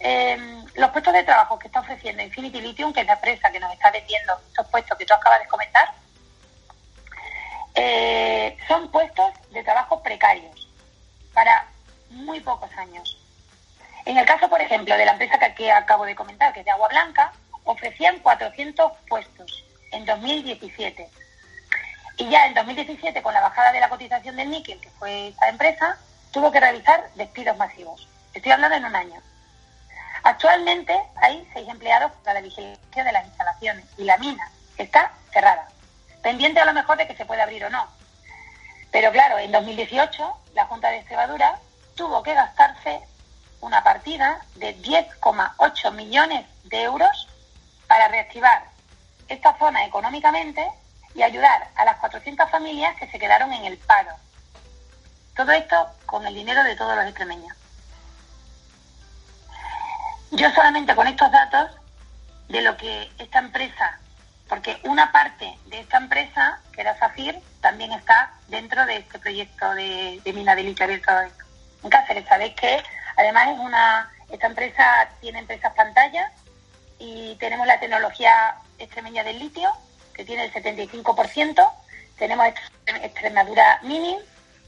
Em, 0.00 0.64
los 0.74 0.90
puestos 0.90 1.12
de 1.12 1.24
trabajo 1.24 1.58
que 1.58 1.66
está 1.66 1.80
ofreciendo 1.80 2.22
Infinity 2.22 2.60
Lithium, 2.60 2.92
que 2.92 3.00
es 3.00 3.06
la 3.06 3.14
empresa 3.14 3.50
que 3.50 3.58
nos 3.58 3.72
está 3.72 3.90
vendiendo 3.90 4.38
estos 4.48 4.66
puestos 4.68 4.96
que 4.96 5.04
tú 5.04 5.14
acabas 5.14 5.40
de 5.40 5.48
comentar, 5.48 5.92
eh, 7.74 8.56
son 8.66 8.90
puestos 8.90 9.32
de 9.50 9.62
trabajo 9.62 10.02
precarios 10.02 10.68
para 11.32 11.66
muy 12.10 12.40
pocos 12.40 12.70
años. 12.76 13.16
En 14.04 14.16
el 14.16 14.24
caso, 14.24 14.48
por 14.48 14.60
ejemplo, 14.60 14.96
de 14.96 15.04
la 15.04 15.12
empresa 15.12 15.38
que 15.54 15.70
acabo 15.70 16.04
de 16.04 16.14
comentar, 16.14 16.52
que 16.52 16.60
es 16.60 16.64
de 16.64 16.70
Agua 16.70 16.88
Blanca, 16.88 17.32
ofrecían 17.64 18.18
400 18.20 18.92
puestos 19.08 19.64
en 19.92 20.04
2017. 20.06 21.08
Y 22.16 22.28
ya 22.30 22.46
en 22.46 22.54
2017, 22.54 23.22
con 23.22 23.34
la 23.34 23.40
bajada 23.40 23.72
de 23.72 23.80
la 23.80 23.88
cotización 23.88 24.36
del 24.36 24.50
níquel, 24.50 24.80
que 24.80 24.90
fue 24.90 25.28
esta 25.28 25.48
empresa, 25.48 25.98
tuvo 26.32 26.50
que 26.50 26.60
realizar 26.60 27.10
despidos 27.14 27.56
masivos. 27.56 28.08
Estoy 28.32 28.52
hablando 28.52 28.76
en 28.76 28.84
un 28.86 28.96
año. 28.96 29.22
Actualmente 30.22 30.98
hay 31.16 31.48
seis 31.52 31.68
empleados 31.68 32.12
para 32.24 32.34
la 32.34 32.40
vigilancia 32.40 33.04
de 33.04 33.12
las 33.12 33.26
instalaciones 33.26 33.84
y 33.96 34.04
la 34.04 34.18
mina 34.18 34.50
está 34.76 35.12
cerrada, 35.32 35.68
pendiente 36.22 36.60
a 36.60 36.64
lo 36.64 36.72
mejor 36.72 36.98
de 36.98 37.06
que 37.06 37.16
se 37.16 37.26
pueda 37.26 37.44
abrir 37.44 37.64
o 37.64 37.70
no. 37.70 37.86
Pero 38.90 39.12
claro, 39.12 39.38
en 39.38 39.52
2018 39.52 40.40
la 40.54 40.66
Junta 40.66 40.90
de 40.90 40.98
Extremadura 40.98 41.58
tuvo 41.94 42.22
que 42.22 42.34
gastarse 42.34 43.00
una 43.60 43.82
partida 43.82 44.40
de 44.54 44.76
10,8 44.76 45.92
millones 45.92 46.46
de 46.64 46.82
euros 46.82 47.28
para 47.86 48.08
reactivar 48.08 48.64
esta 49.28 49.56
zona 49.58 49.84
económicamente 49.84 50.66
y 51.14 51.22
ayudar 51.22 51.68
a 51.74 51.84
las 51.84 51.96
400 51.98 52.50
familias 52.50 52.96
que 52.96 53.08
se 53.08 53.18
quedaron 53.18 53.52
en 53.52 53.64
el 53.64 53.78
paro. 53.78 54.12
Todo 55.36 55.52
esto 55.52 55.76
con 56.06 56.26
el 56.26 56.34
dinero 56.34 56.62
de 56.64 56.76
todos 56.76 56.96
los 56.96 57.06
extremeños. 57.06 57.56
Yo 60.30 60.50
solamente 60.50 60.94
con 60.94 61.06
estos 61.06 61.30
datos 61.30 61.70
de 62.48 62.60
lo 62.60 62.76
que 62.76 63.10
esta 63.18 63.38
empresa, 63.38 63.98
porque 64.48 64.78
una 64.84 65.10
parte 65.10 65.58
de 65.66 65.80
esta 65.80 65.96
empresa, 65.96 66.60
que 66.72 66.82
era 66.82 66.96
Zafir, 66.96 67.38
también 67.60 67.92
está 67.92 68.32
dentro 68.48 68.84
de 68.84 68.98
este 68.98 69.18
proyecto 69.18 69.74
de, 69.74 70.20
mina 70.34 70.54
de 70.54 70.64
litio 70.64 70.84
abierto 70.84 71.12
en 71.82 71.90
Cáceres. 71.90 72.26
Sabéis 72.28 72.54
que 72.54 72.82
además 73.16 73.48
es 73.48 73.58
una, 73.58 74.10
esta 74.30 74.46
empresa 74.46 75.08
tiene 75.20 75.38
empresas 75.40 75.72
pantalla 75.74 76.30
y 76.98 77.36
tenemos 77.36 77.66
la 77.66 77.80
tecnología 77.80 78.56
extremeña 78.78 79.24
del 79.24 79.38
litio, 79.38 79.70
que 80.12 80.24
tiene 80.24 80.44
el 80.44 80.52
75%, 80.52 81.72
tenemos 82.18 82.48
Extremadura 82.86 83.80
Mini 83.82 84.18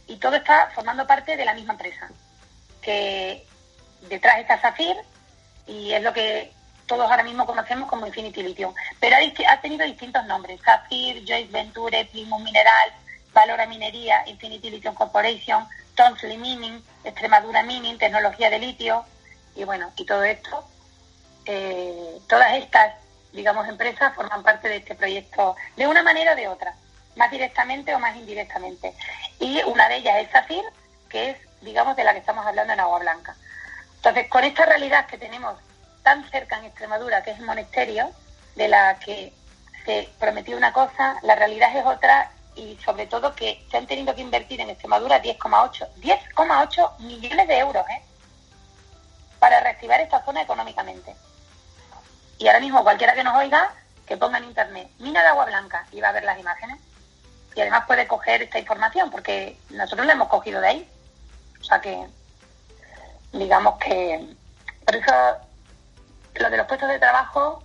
y 0.06 0.16
todo 0.16 0.36
está 0.36 0.70
formando 0.74 1.06
parte 1.06 1.36
de 1.36 1.44
la 1.44 1.54
misma 1.54 1.74
empresa, 1.74 2.08
que 2.80 3.46
detrás 4.08 4.38
está 4.38 4.58
Zafir 4.58 4.96
y 5.70 5.92
es 5.92 6.02
lo 6.02 6.12
que 6.12 6.52
todos 6.86 7.08
ahora 7.08 7.22
mismo 7.22 7.46
conocemos 7.46 7.88
como 7.88 8.06
Infinity 8.06 8.42
Lithium. 8.42 8.74
Pero 8.98 9.16
ha, 9.16 9.60
tenido 9.60 9.86
distintos 9.86 10.26
nombres, 10.26 10.60
Zafir, 10.64 11.24
Joyce 11.26 11.52
Venture, 11.52 12.04
Plymouth 12.06 12.42
Mineral, 12.42 12.92
Valora 13.32 13.66
Minería, 13.66 14.24
Infinity 14.26 14.70
Lithium 14.70 14.94
Corporation, 14.94 15.64
Tonsley 15.94 16.36
Mining, 16.36 16.82
Extremadura 17.04 17.62
Mining, 17.62 17.96
tecnología 17.96 18.50
de 18.50 18.58
litio, 18.58 19.04
y 19.54 19.62
bueno, 19.62 19.92
y 19.96 20.04
todo 20.04 20.24
esto, 20.24 20.64
eh, 21.46 22.18
todas 22.28 22.54
estas, 22.54 22.94
digamos, 23.32 23.68
empresas 23.68 24.12
forman 24.16 24.42
parte 24.42 24.68
de 24.68 24.76
este 24.76 24.96
proyecto 24.96 25.54
de 25.76 25.86
una 25.86 26.02
manera 26.02 26.32
o 26.32 26.36
de 26.36 26.48
otra, 26.48 26.74
más 27.14 27.30
directamente 27.30 27.94
o 27.94 28.00
más 28.00 28.16
indirectamente. 28.16 28.94
Y 29.38 29.62
una 29.62 29.88
de 29.88 29.98
ellas 29.98 30.16
es 30.18 30.30
Zafir, 30.30 30.64
que 31.08 31.30
es, 31.30 31.36
digamos, 31.60 31.94
de 31.94 32.02
la 32.02 32.12
que 32.12 32.18
estamos 32.18 32.44
hablando 32.44 32.72
en 32.72 32.80
Agua 32.80 32.98
Blanca. 32.98 33.36
Entonces, 34.00 34.28
con 34.28 34.44
esta 34.44 34.64
realidad 34.64 35.06
que 35.06 35.18
tenemos 35.18 35.58
tan 36.02 36.28
cerca 36.30 36.58
en 36.58 36.64
Extremadura, 36.64 37.22
que 37.22 37.32
es 37.32 37.38
el 37.38 37.44
monasterio, 37.44 38.10
de 38.56 38.66
la 38.66 38.98
que 38.98 39.34
se 39.84 40.08
prometió 40.18 40.56
una 40.56 40.72
cosa, 40.72 41.16
la 41.22 41.34
realidad 41.34 41.76
es 41.76 41.84
otra 41.84 42.30
y 42.54 42.78
sobre 42.82 43.06
todo 43.06 43.34
que 43.34 43.62
se 43.70 43.76
han 43.76 43.86
tenido 43.86 44.14
que 44.14 44.22
invertir 44.22 44.58
en 44.60 44.70
Extremadura 44.70 45.22
10,8 45.22 45.86
10,8 46.00 46.98
millones 47.00 47.46
de 47.46 47.58
euros 47.58 47.84
¿eh? 47.90 48.02
para 49.38 49.60
reactivar 49.60 50.00
esta 50.00 50.24
zona 50.24 50.40
económicamente. 50.42 51.14
Y 52.38 52.46
ahora 52.46 52.60
mismo 52.60 52.82
cualquiera 52.82 53.14
que 53.14 53.22
nos 53.22 53.36
oiga, 53.36 53.70
que 54.06 54.16
ponga 54.16 54.38
en 54.38 54.44
internet 54.44 54.88
mina 54.98 55.20
de 55.20 55.28
agua 55.28 55.44
blanca 55.44 55.86
y 55.92 56.00
va 56.00 56.08
a 56.08 56.12
ver 56.12 56.24
las 56.24 56.40
imágenes. 56.40 56.78
Y 57.54 57.60
además 57.60 57.84
puede 57.86 58.06
coger 58.06 58.42
esta 58.42 58.58
información 58.58 59.10
porque 59.10 59.58
nosotros 59.68 60.06
la 60.06 60.14
hemos 60.14 60.28
cogido 60.28 60.62
de 60.62 60.68
ahí. 60.68 60.90
O 61.60 61.64
sea 61.64 61.82
que, 61.82 62.06
digamos 63.32 63.78
que, 63.78 64.34
por 64.84 64.96
eso 64.96 65.12
lo 66.34 66.50
de 66.50 66.56
los 66.56 66.66
puestos 66.66 66.88
de 66.88 66.98
trabajo 66.98 67.62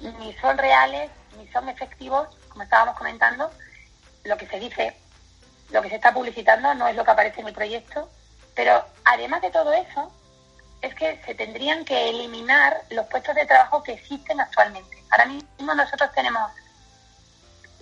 ni 0.00 0.32
son 0.34 0.58
reales, 0.58 1.10
ni 1.38 1.46
son 1.48 1.68
efectivos, 1.68 2.28
como 2.48 2.64
estábamos 2.64 2.96
comentando. 2.96 3.50
Lo 4.24 4.36
que 4.36 4.46
se 4.46 4.58
dice, 4.58 4.96
lo 5.70 5.82
que 5.82 5.88
se 5.88 5.96
está 5.96 6.12
publicitando 6.12 6.74
no 6.74 6.88
es 6.88 6.96
lo 6.96 7.04
que 7.04 7.10
aparece 7.10 7.40
en 7.40 7.48
el 7.48 7.54
proyecto, 7.54 8.08
pero 8.54 8.84
además 9.04 9.42
de 9.42 9.50
todo 9.50 9.72
eso, 9.72 10.12
es 10.80 10.94
que 10.94 11.20
se 11.24 11.34
tendrían 11.34 11.84
que 11.84 12.10
eliminar 12.10 12.82
los 12.90 13.06
puestos 13.06 13.34
de 13.34 13.46
trabajo 13.46 13.82
que 13.82 13.92
existen 13.92 14.40
actualmente. 14.40 15.02
Ahora 15.10 15.26
mismo 15.26 15.74
nosotros 15.74 16.10
tenemos 16.12 16.50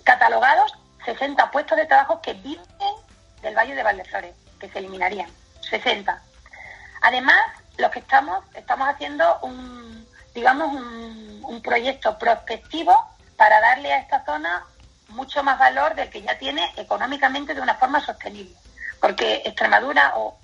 catalogados 0.03 0.73
60 1.05 1.49
puestos 1.51 1.77
de 1.77 1.85
trabajo 1.85 2.21
que 2.21 2.33
viven 2.33 2.65
del 3.41 3.55
Valle 3.55 3.73
de 3.73 3.83
Valdeflores, 3.83 4.35
que 4.59 4.69
se 4.69 4.79
eliminarían. 4.79 5.29
60. 5.67 6.21
Además, 7.01 7.39
los 7.77 7.91
que 7.91 7.99
estamos, 7.99 8.43
estamos 8.55 8.87
haciendo 8.87 9.39
un 9.41 9.81
digamos, 10.33 10.73
un, 10.73 11.61
proyecto 11.61 12.17
prospectivo 12.17 12.95
para 13.37 13.61
darle 13.61 13.93
a 13.93 13.99
esta 13.99 14.25
zona 14.25 14.65
mucho 15.09 15.43
más 15.43 15.59
valor 15.59 15.93
del 15.93 16.09
que 16.09 16.23
ya 16.23 16.37
tiene 16.39 16.73
económicamente 16.75 17.53
de 17.53 17.61
una 17.61 17.75
forma 17.75 18.03
sostenible. 18.03 18.55
Porque 18.99 19.43
Extremadura 19.45 20.13
o 20.15 20.37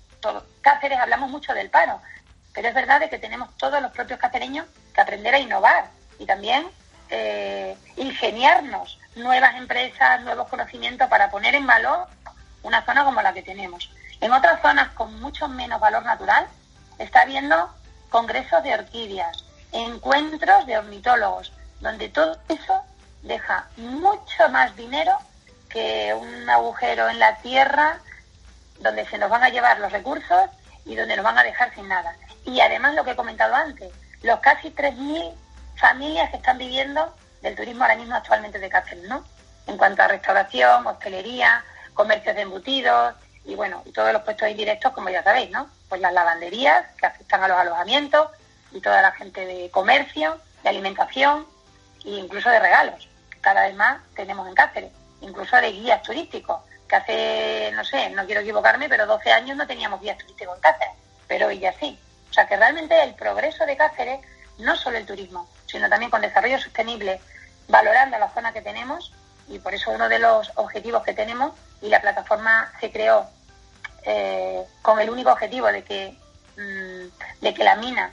Cáceres 0.62 1.00
hablamos 1.00 1.32
mucho 1.32 1.54
del 1.54 1.72
paro, 1.72 2.00
pero 2.54 2.68
es 2.68 2.76
verdad 2.76 3.00
de 3.00 3.10
que 3.10 3.18
tenemos 3.18 3.56
todos 3.58 3.82
los 3.82 3.92
propios 3.92 4.20
cacereños 4.20 4.68
que 4.94 5.02
aprender 5.02 5.34
a 5.34 5.40
innovar 5.40 5.90
y 6.20 6.26
también 6.26 6.68
eh, 7.10 7.76
ingeniarnos 7.96 9.00
nuevas 9.16 9.56
empresas, 9.56 10.22
nuevos 10.22 10.48
conocimientos 10.50 11.08
para 11.08 11.32
poner 11.32 11.56
en 11.56 11.66
valor 11.66 12.08
una 12.62 12.86
zona 12.86 13.04
como 13.04 13.22
la 13.22 13.34
que 13.34 13.42
tenemos. 13.42 13.90
En 14.20 14.34
otras 14.34 14.62
zonas 14.62 14.90
con 14.94 15.20
mucho 15.22 15.48
menos 15.48 15.80
valor 15.80 16.04
natural 16.04 16.48
está 16.98 17.22
habiendo 17.22 17.70
congresos 18.10 18.64
de 18.64 18.74
orquídeas, 18.74 19.44
encuentros 19.72 20.66
de 20.66 20.78
ornitólogos, 20.78 21.54
donde 21.82 22.10
todo 22.10 22.38
eso 22.48 22.82
deja 23.22 23.68
mucho 23.78 24.50
más 24.50 24.76
dinero 24.76 25.12
que 25.70 26.14
un 26.14 26.50
agujero 26.50 27.10
en 27.10 27.20
la 27.20 27.38
tierra 27.38 28.00
donde 28.80 29.06
se 29.08 29.18
nos 29.18 29.30
van 29.30 29.44
a 29.44 29.50
llevar 29.50 29.80
los 29.80 29.92
recursos 29.92 30.50
y 30.86 30.96
donde 30.96 31.16
nos 31.16 31.26
van 31.26 31.38
a 31.38 31.44
dejar 31.44 31.74
sin 31.76 31.88
nada. 31.88 32.16
Y 32.46 32.60
además 32.62 32.96
lo 32.96 33.04
que 33.04 33.12
he 33.12 33.16
comentado 33.16 33.54
antes, 33.54 33.92
los 34.24 34.40
casi 34.40 34.72
3.000 34.72 35.34
familias 35.76 36.30
que 36.32 36.38
están 36.38 36.58
viviendo 36.58 37.14
del 37.42 37.56
turismo 37.56 37.84
ahora 37.84 37.96
mismo 37.96 38.16
actualmente 38.16 38.60
de 38.60 38.70
Cáceres, 38.70 39.08
¿no? 39.08 39.24
En 39.68 39.78
cuanto 39.78 40.02
a 40.02 40.08
restauración, 40.08 40.88
hostelería, 40.88 41.64
comercios 41.94 42.36
de 42.36 42.42
embutidos 42.42 43.16
y 43.48 43.56
bueno, 43.56 43.82
y 43.86 43.92
todos 43.92 44.14
los 44.14 44.22
puestos 44.22 44.50
indirectos, 44.50 44.92
como 44.92 45.10
ya 45.10 45.24
sabéis, 45.24 45.50
¿no? 45.50 45.70
Pues 45.90 46.02
las 46.02 46.14
lavanderías 46.14 46.86
que 46.98 47.06
afectan 47.06 47.44
a 47.44 47.48
los 47.48 47.58
alojamientos, 47.58 48.30
y 48.72 48.82
toda 48.82 49.02
la 49.02 49.12
gente 49.14 49.46
de 49.46 49.70
comercio, 49.72 50.40
de 50.64 50.70
alimentación 50.70 51.48
e 52.06 52.10
incluso 52.10 52.50
de 52.50 52.60
regalos. 52.60 53.08
Cada 53.42 53.62
vez 53.64 53.76
más 53.76 54.02
tenemos 54.16 54.48
en 54.48 54.56
Cáceres, 54.56 54.92
incluso 55.22 55.56
de 55.58 55.72
guías 55.72 56.02
turísticos, 56.04 56.62
que 56.88 56.96
hace, 56.96 57.72
no 57.74 57.84
sé, 57.84 58.10
no 58.12 58.26
quiero 58.26 58.42
equivocarme, 58.42 58.90
pero 58.90 59.06
12 59.06 59.32
años 59.32 59.58
no 59.58 59.68
teníamos 59.68 60.02
guías 60.02 60.18
turísticos 60.18 60.56
en 60.56 60.62
Cáceres, 60.62 60.94
pero 61.28 61.48
hoy 61.48 61.60
ya 61.60 61.74
sí. 61.74 62.00
O 62.30 62.34
sea 62.34 62.48
que 62.48 62.58
realmente 62.58 63.02
el 63.04 63.16
progreso 63.16 63.66
de 63.66 63.78
Cáceres, 63.78 64.20
no 64.58 64.76
solo 64.76 64.98
el 64.98 65.06
turismo, 65.06 65.48
sino 65.66 65.90
también 65.90 66.12
con 66.12 66.22
desarrollo 66.22 66.60
sostenible, 66.60 67.20
valorando 67.68 68.18
la 68.18 68.30
zona 68.30 68.54
que 68.54 68.62
tenemos, 68.62 69.14
y 69.48 69.60
por 69.60 69.74
eso 69.74 69.92
uno 69.92 70.10
de 70.10 70.20
los 70.20 70.52
objetivos 70.56 71.04
que 71.04 71.14
tenemos, 71.14 71.54
y 71.82 71.90
la 71.90 72.02
plataforma 72.02 72.72
se 72.80 72.92
creó 72.92 73.30
eh, 74.08 74.64
con 74.82 75.00
el 75.00 75.10
único 75.10 75.32
objetivo 75.32 75.68
de 75.68 75.84
que, 75.84 76.18
mm, 76.58 77.42
de 77.42 77.54
que 77.54 77.64
la 77.64 77.76
mina 77.76 78.12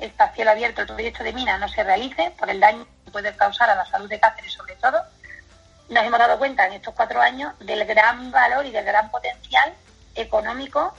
este 0.00 0.24
cielo 0.34 0.50
abierto, 0.50 0.80
el 0.80 0.86
proyecto 0.86 1.24
de 1.24 1.32
mina 1.32 1.58
no 1.58 1.68
se 1.68 1.82
realice 1.82 2.32
por 2.38 2.48
el 2.48 2.60
daño 2.60 2.86
que 3.04 3.10
puede 3.10 3.34
causar 3.36 3.68
a 3.68 3.74
la 3.74 3.84
salud 3.86 4.08
de 4.08 4.18
Cáceres 4.18 4.52
sobre 4.52 4.76
todo, 4.76 4.98
nos 5.88 6.04
hemos 6.04 6.18
dado 6.18 6.38
cuenta 6.38 6.66
en 6.66 6.74
estos 6.74 6.94
cuatro 6.94 7.20
años 7.20 7.52
del 7.58 7.84
gran 7.84 8.30
valor 8.30 8.64
y 8.64 8.70
del 8.70 8.84
gran 8.84 9.10
potencial 9.10 9.74
económico 10.14 10.94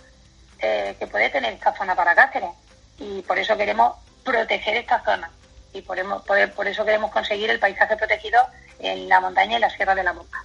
eh, 0.60 0.96
que 1.00 1.08
puede 1.08 1.30
tener 1.30 1.54
esta 1.54 1.76
zona 1.76 1.96
para 1.96 2.16
Cáceres. 2.16 2.52
Y 3.00 3.22
por 3.24 3.40
eso 3.40 3.58
queremos 3.58 3.98
proteger 4.24 4.78
esta 4.78 5.04
zona. 5.04 5.32
Y 5.74 5.82
por, 5.82 5.98
eso 5.98 6.86
queremos 6.86 7.12
conseguir 7.12 7.50
el 7.50 7.60
paisaje 7.60 7.98
protegido 7.98 8.40
en 8.80 9.10
la 9.10 9.20
montaña 9.20 9.58
y 9.58 9.60
la 9.60 9.70
Sierra 9.72 9.96
de 9.96 10.04
la 10.04 10.14
Monta. 10.14 10.38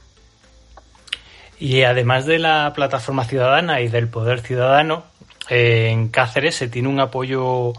Y 1.61 1.83
además 1.83 2.27
de 2.27 2.39
la 2.39 2.73
plataforma 2.75 3.25
ciudadana 3.25 3.81
y 3.81 3.89
del 3.89 4.09
poder 4.09 4.41
ciudadano, 4.41 5.05
eh, 5.49 5.89
en 5.91 6.09
Cáceres 6.09 6.55
se 6.55 6.69
tiene 6.69 6.89
un 6.89 7.01
apoyo 7.01 7.73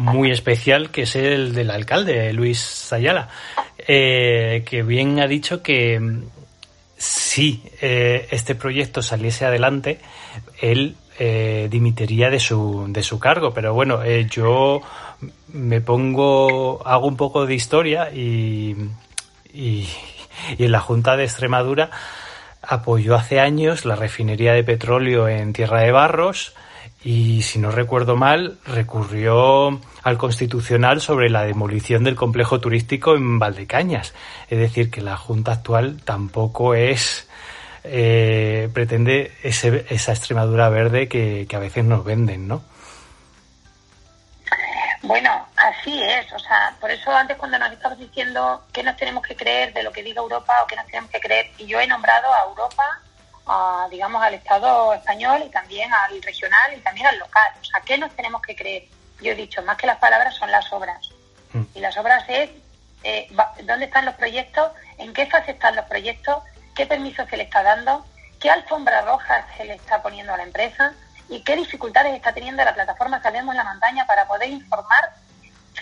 muy 0.00 0.30
especial 0.30 0.90
que 0.90 1.02
es 1.02 1.14
el 1.14 1.54
del 1.54 1.70
alcalde, 1.70 2.32
Luis 2.32 2.58
Sayala, 2.58 3.28
eh, 3.86 4.64
que 4.66 4.82
bien 4.82 5.20
ha 5.20 5.26
dicho 5.26 5.62
que 5.62 6.00
mm, 6.00 6.22
si 6.96 7.62
eh, 7.82 8.26
este 8.30 8.54
proyecto 8.54 9.02
saliese 9.02 9.44
adelante, 9.44 10.00
él 10.60 10.96
eh, 11.18 11.68
dimitiría 11.70 12.30
de 12.30 12.40
su, 12.40 12.86
de 12.88 13.02
su 13.02 13.18
cargo. 13.18 13.52
Pero 13.52 13.74
bueno, 13.74 14.00
yo 14.30 14.80
me 15.52 15.82
pongo, 15.82 16.86
hago 16.86 17.06
un 17.06 17.16
poco 17.16 17.44
de 17.44 17.54
historia 17.54 18.10
y, 18.10 18.74
y, 19.52 19.86
Y 20.58 20.64
en 20.64 20.72
la 20.72 20.80
Junta 20.80 21.16
de 21.16 21.24
Extremadura 21.24 21.90
apoyó 22.70 23.16
hace 23.16 23.40
años 23.40 23.84
la 23.84 23.96
refinería 23.96 24.52
de 24.52 24.62
petróleo 24.62 25.28
en 25.28 25.52
Tierra 25.52 25.80
de 25.80 25.90
Barros 25.90 26.54
y, 27.02 27.42
si 27.42 27.58
no 27.58 27.72
recuerdo 27.72 28.14
mal, 28.14 28.58
recurrió 28.64 29.80
al 30.02 30.18
Constitucional 30.18 31.00
sobre 31.00 31.30
la 31.30 31.42
demolición 31.42 32.04
del 32.04 32.14
complejo 32.14 32.60
turístico 32.60 33.16
en 33.16 33.40
Valdecañas. 33.40 34.14
Es 34.48 34.58
decir, 34.58 34.88
que 34.88 35.00
la 35.00 35.16
Junta 35.16 35.52
actual 35.52 36.00
tampoco 36.04 36.74
es 36.74 37.28
eh, 37.82 38.68
pretende 38.72 39.32
ese, 39.42 39.84
esa 39.88 40.12
Extremadura 40.12 40.68
verde 40.68 41.08
que, 41.08 41.46
que 41.48 41.56
a 41.56 41.60
veces 41.60 41.84
nos 41.84 42.04
venden, 42.04 42.46
¿no? 42.46 42.62
Bueno, 45.02 45.46
así 45.56 46.02
es. 46.02 46.32
O 46.32 46.38
sea, 46.38 46.74
por 46.80 46.90
eso 46.90 47.10
antes 47.10 47.36
cuando 47.36 47.58
nos 47.58 47.72
estabas 47.72 47.98
diciendo 47.98 48.64
qué 48.72 48.82
nos 48.82 48.96
tenemos 48.96 49.22
que 49.22 49.36
creer 49.36 49.72
de 49.72 49.82
lo 49.82 49.92
que 49.92 50.02
diga 50.02 50.20
Europa 50.20 50.62
o 50.62 50.66
qué 50.66 50.76
nos 50.76 50.86
tenemos 50.86 51.10
que 51.10 51.20
creer, 51.20 51.50
y 51.58 51.66
yo 51.66 51.80
he 51.80 51.86
nombrado 51.86 52.32
a 52.32 52.44
Europa, 52.44 53.00
a, 53.46 53.88
digamos, 53.90 54.22
al 54.22 54.34
Estado 54.34 54.92
español 54.92 55.42
y 55.46 55.50
también 55.50 55.92
al 55.92 56.20
regional 56.22 56.74
y 56.76 56.80
también 56.80 57.06
al 57.06 57.18
local. 57.18 57.52
O 57.60 57.64
sea, 57.64 57.80
¿qué 57.80 57.96
nos 57.96 58.14
tenemos 58.14 58.42
que 58.42 58.54
creer? 58.54 58.84
Yo 59.22 59.32
he 59.32 59.34
dicho, 59.34 59.62
más 59.62 59.76
que 59.76 59.86
las 59.86 59.98
palabras 59.98 60.34
son 60.34 60.50
las 60.50 60.70
obras. 60.72 61.10
Mm. 61.52 61.62
Y 61.74 61.80
las 61.80 61.96
obras 61.96 62.24
es 62.28 62.50
eh, 63.02 63.28
dónde 63.64 63.86
están 63.86 64.04
los 64.04 64.14
proyectos, 64.14 64.70
en 64.98 65.12
qué 65.14 65.26
fase 65.26 65.52
están 65.52 65.76
los 65.76 65.86
proyectos, 65.86 66.42
qué 66.74 66.86
permiso 66.86 67.26
se 67.26 67.36
le 67.38 67.44
está 67.44 67.62
dando, 67.62 68.04
qué 68.38 68.50
alfombra 68.50 69.00
roja 69.02 69.46
se 69.56 69.64
le 69.64 69.74
está 69.74 70.02
poniendo 70.02 70.34
a 70.34 70.36
la 70.36 70.42
empresa 70.42 70.94
y 71.30 71.42
qué 71.42 71.56
dificultades 71.56 72.14
está 72.14 72.34
teniendo 72.34 72.64
la 72.64 72.74
plataforma 72.74 73.22
Salvemos 73.22 73.54
la 73.54 73.64
Montaña 73.64 74.04
para 74.06 74.26
poder 74.26 74.50
informar 74.50 75.14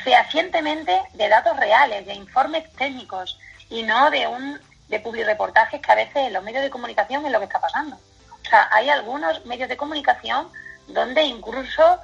fehacientemente 0.04 1.00
de 1.14 1.28
datos 1.28 1.56
reales, 1.56 2.06
de 2.06 2.14
informes 2.14 2.70
técnicos 2.74 3.38
y 3.70 3.82
no 3.82 4.10
de 4.10 4.26
un 4.28 4.60
de 4.88 5.00
publireportajes 5.00 5.80
que 5.80 5.92
a 5.92 5.96
veces 5.96 6.32
los 6.32 6.42
medios 6.44 6.62
de 6.62 6.70
comunicación 6.70 7.24
es 7.24 7.32
lo 7.32 7.38
que 7.38 7.46
está 7.46 7.60
pasando. 7.60 7.96
O 7.96 8.48
sea, 8.48 8.68
hay 8.72 8.88
algunos 8.88 9.44
medios 9.46 9.68
de 9.68 9.76
comunicación 9.76 10.48
donde 10.86 11.22
incluso 11.22 11.98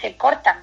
se 0.00 0.16
cortan 0.16 0.62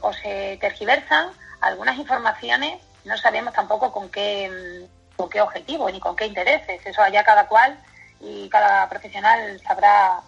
o 0.00 0.12
se 0.12 0.58
tergiversan 0.60 1.28
algunas 1.60 1.98
informaciones, 1.98 2.80
no 3.04 3.16
sabemos 3.18 3.52
tampoco 3.54 3.90
con 3.92 4.10
qué 4.10 4.86
con 5.16 5.28
qué 5.28 5.42
objetivo 5.42 5.90
ni 5.90 6.00
con 6.00 6.16
qué 6.16 6.26
intereses. 6.26 6.80
Eso 6.84 7.02
allá 7.02 7.22
cada 7.24 7.46
cual 7.46 7.78
y 8.20 8.48
cada 8.48 8.88
profesional 8.88 9.60
sabrá 9.66 10.20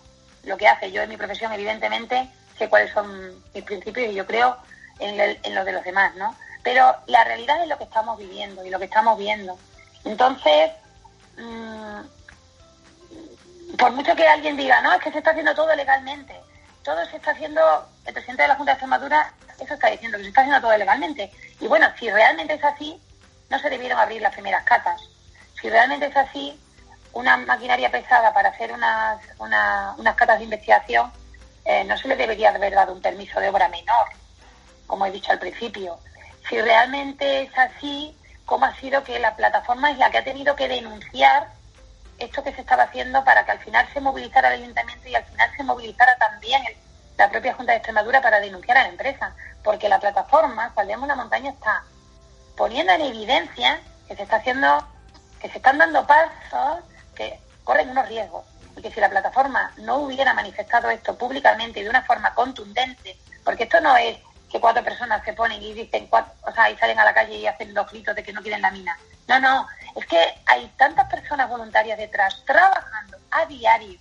lo 0.45 0.57
que 0.57 0.69
hace. 0.69 0.91
Yo 0.93 1.03
en 1.03 1.09
mi 1.09 1.17
profesión, 1.17 1.53
evidentemente, 1.53 2.29
sé 2.59 2.69
cuáles 2.69 2.93
son 2.93 3.43
mis 3.55 3.65
principios 3.65 4.11
y 4.11 4.15
yo 4.15 4.27
creo 4.27 4.57
en, 4.99 5.19
en 5.21 5.55
lo 5.55 5.65
de 5.65 5.73
los 5.73 5.85
demás, 5.85 6.15
¿no? 6.17 6.37
Pero 6.63 6.95
la 7.07 7.25
realidad 7.25 7.63
es 7.63 7.69
lo 7.69 7.79
que 7.79 7.85
estamos 7.85 8.19
viviendo 8.19 8.65
y 8.65 8.71
lo 8.71 8.79
que 8.79 8.85
estamos 8.85 9.19
viendo. 9.19 9.59
Entonces, 10.05 10.71
mmm, 11.37 12.01
por 13.79 13.93
mucho 13.93 14.15
que 14.15 14.29
alguien 14.29 14.57
diga, 14.57 14.81
no, 14.81 14.93
es 14.93 15.03
que 15.03 15.13
se 15.13 15.19
está 15.19 15.31
haciendo 15.31 15.55
todo 15.55 15.75
legalmente, 15.75 16.35
todo 16.85 17.05
se 17.07 17.17
está 17.17 17.33
haciendo, 17.33 17.61
el 18.07 18.13
presidente 18.13 18.43
de 18.43 18.49
la 18.49 18.55
Junta 18.57 18.73
de 18.73 18.75
Extremadura, 18.75 19.33
eso 19.59 19.75
está 19.75 19.89
diciendo, 19.89 20.19
que 20.19 20.25
se 20.25 20.29
está 20.29 20.43
haciendo 20.43 20.61
todo 20.61 20.77
legalmente. 20.77 21.33
Y 21.61 21.67
bueno, 21.67 21.89
si 21.99 22.11
realmente 22.11 22.55
es 22.55 22.65
así, 22.65 23.01
no 23.49 23.59
se 23.59 23.71
debieron 23.71 23.99
abrir 23.99 24.21
las 24.23 24.33
primeras 24.33 24.65
catas. 24.65 25.01
Si 25.61 25.71
realmente 25.71 26.07
es 26.07 26.17
así, 26.17 26.59
una 27.13 27.37
maquinaria 27.37 27.91
pesada 27.91 28.33
para 28.33 28.51
hacer 28.51 28.73
unas, 28.73 29.21
unas 29.39 30.17
catas 30.17 30.39
de 30.39 30.45
investigación, 30.45 31.13
eh, 31.65 31.85
no 31.85 31.97
se 31.97 32.09
le 32.09 32.17
debería 32.17 32.51
haber 32.51 32.75
dado 32.75 32.93
un 32.93 33.03
permiso 33.03 33.39
de 33.41 33.49
obra 33.49 33.69
menor, 33.69 34.09
como 34.87 35.07
he 35.07 35.11
dicho 35.11 35.31
al 35.31 35.39
principio. 35.39 35.99
Si 36.49 36.61
realmente 36.61 37.43
es 37.43 37.59
así, 37.59 38.17
¿cómo 38.45 38.67
ha 38.67 38.75
sido 38.77 39.05
que 39.05 39.19
la 39.19 39.37
plataforma 39.37 39.91
es 39.91 39.99
la 39.99 40.11
que 40.11 40.19
ha 40.19 40.25
tenido 40.25 40.57
que 40.57 40.69
denunciar 40.69 41.49
esto 42.19 42.43
que 42.43 42.53
se 42.53 42.61
estaba 42.61 42.85
haciendo 42.85 43.25
para 43.25 43.45
que 43.45 43.53
al 43.53 43.59
final 43.61 43.89
se 43.93 44.01
movilizara 44.01 44.49
el 44.49 44.63
ayuntamiento 44.63 45.09
y 45.09 45.15
al 45.15 45.25
final 45.25 45.51
se 45.57 45.63
movilizara 45.63 46.17
también 46.17 46.63
la 47.19 47.31
propia 47.31 47.55
Junta 47.55 47.73
de 47.73 47.79
Extremadura 47.79 48.21
para 48.21 48.41
denunciar 48.41 48.79
a 48.79 48.83
la 48.83 48.89
empresa? 48.89 49.35
Porque 49.63 49.89
la 49.89 50.01
plataforma, 50.01 50.73
Saldemos 50.75 51.07
la 51.07 51.15
Montaña, 51.15 51.51
está 51.51 51.85
poniendo 52.57 52.93
en 52.93 53.03
evidencia 53.03 53.81
que 54.09 54.17
se 54.17 54.23
está 54.23 54.37
haciendo, 54.37 54.85
que 55.41 55.49
se 55.49 55.59
están 55.59 55.79
dando 55.79 56.07
pasos 56.07 56.85
que 57.15 57.39
corren 57.65 57.91
unos 57.91 58.09
riesgos 58.09 58.45
y 58.77 58.83
que 58.83 58.91
si 58.91 59.01
la 59.01 59.11
plataforma 59.11 59.73
no 59.79 59.99
hubiera 59.99 60.35
manifestado 60.35 60.91
esto 60.91 61.17
públicamente 61.17 61.81
y 61.81 61.85
de 61.85 61.91
una 61.91 62.03
forma 62.03 62.35
contundente, 62.35 63.17
porque 63.45 63.65
esto 63.65 63.81
no 63.81 63.97
es 63.97 64.19
que 64.51 64.61
cuatro 64.61 64.85
personas 64.85 65.25
se 65.25 65.33
ponen 65.33 65.63
y 65.63 65.73
dicen, 65.73 66.09
o 66.11 66.53
sea, 66.53 66.71
y 66.71 66.77
salen 66.77 66.99
a 66.99 67.05
la 67.05 67.15
calle 67.15 67.37
y 67.37 67.47
hacen 67.47 67.73
los 67.73 67.91
gritos 67.91 68.15
de 68.15 68.23
que 68.23 68.33
no 68.33 68.43
quieren 68.43 68.63
la 68.63 68.71
mina. 68.71 68.99
No, 69.27 69.41
no, 69.41 69.67
es 69.97 70.05
que 70.07 70.19
hay 70.47 70.71
tantas 70.77 71.09
personas 71.09 71.49
voluntarias 71.49 71.99
detrás 71.99 72.43
trabajando 72.45 73.17
a 73.31 73.47
diario, 73.47 73.99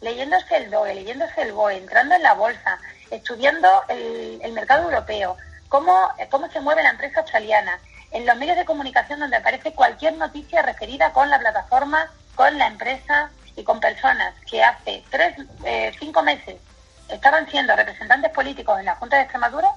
leyéndose 0.00 0.56
el 0.56 0.70
DOE, 0.70 0.94
leyéndose 0.94 1.42
el 1.42 1.52
BOE, 1.52 1.76
entrando 1.76 2.16
en 2.16 2.22
la 2.22 2.34
bolsa, 2.34 2.78
estudiando 3.10 3.68
el, 3.88 4.40
el 4.42 4.52
mercado 4.52 4.84
europeo, 4.84 5.36
cómo, 5.68 6.12
cómo 6.30 6.50
se 6.50 6.60
mueve 6.60 6.82
la 6.82 6.90
empresa 6.90 7.20
australiana, 7.20 7.78
en 8.10 8.26
los 8.26 8.36
medios 8.36 8.56
de 8.56 8.64
comunicación 8.64 9.20
donde 9.20 9.36
aparece 9.36 9.72
cualquier 9.72 10.16
noticia 10.16 10.62
referida 10.62 11.12
con 11.12 11.28
la 11.28 11.38
plataforma, 11.38 12.10
con 12.36 12.56
la 12.58 12.68
empresa 12.68 13.30
y 13.56 13.64
con 13.64 13.80
personas 13.80 14.34
que 14.48 14.62
hace 14.62 15.02
tres, 15.10 15.34
eh, 15.64 15.92
cinco 15.98 16.22
meses 16.22 16.56
estaban 17.08 17.48
siendo 17.50 17.74
representantes 17.74 18.30
políticos 18.30 18.78
en 18.78 18.84
la 18.84 18.94
Junta 18.96 19.16
de 19.16 19.22
Extremadura 19.22 19.68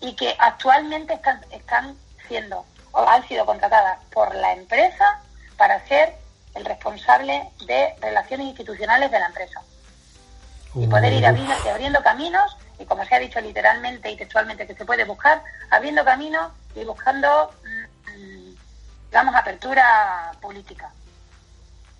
y 0.00 0.16
que 0.16 0.34
actualmente 0.38 1.14
están, 1.14 1.40
están 1.50 1.96
siendo 2.26 2.64
o 2.92 3.08
han 3.08 3.26
sido 3.28 3.44
contratadas 3.44 3.98
por 4.12 4.34
la 4.34 4.54
empresa 4.54 5.20
para 5.56 5.86
ser 5.86 6.14
el 6.54 6.64
responsable 6.64 7.50
de 7.66 7.94
relaciones 8.00 8.46
institucionales 8.48 9.10
de 9.10 9.20
la 9.20 9.26
empresa. 9.26 9.60
Y 10.74 10.86
poder 10.86 11.12
ir 11.12 11.26
abriendo 11.26 12.02
caminos 12.02 12.56
y 12.78 12.84
como 12.84 13.04
se 13.04 13.14
ha 13.14 13.18
dicho 13.18 13.40
literalmente 13.40 14.10
y 14.10 14.16
textualmente 14.16 14.66
que 14.66 14.74
se 14.74 14.84
puede 14.84 15.04
buscar, 15.04 15.42
abriendo 15.70 16.04
camino 16.04 16.52
y 16.74 16.84
buscando, 16.84 17.50
mm, 17.64 18.54
digamos, 19.10 19.34
apertura 19.34 20.32
política. 20.40 20.90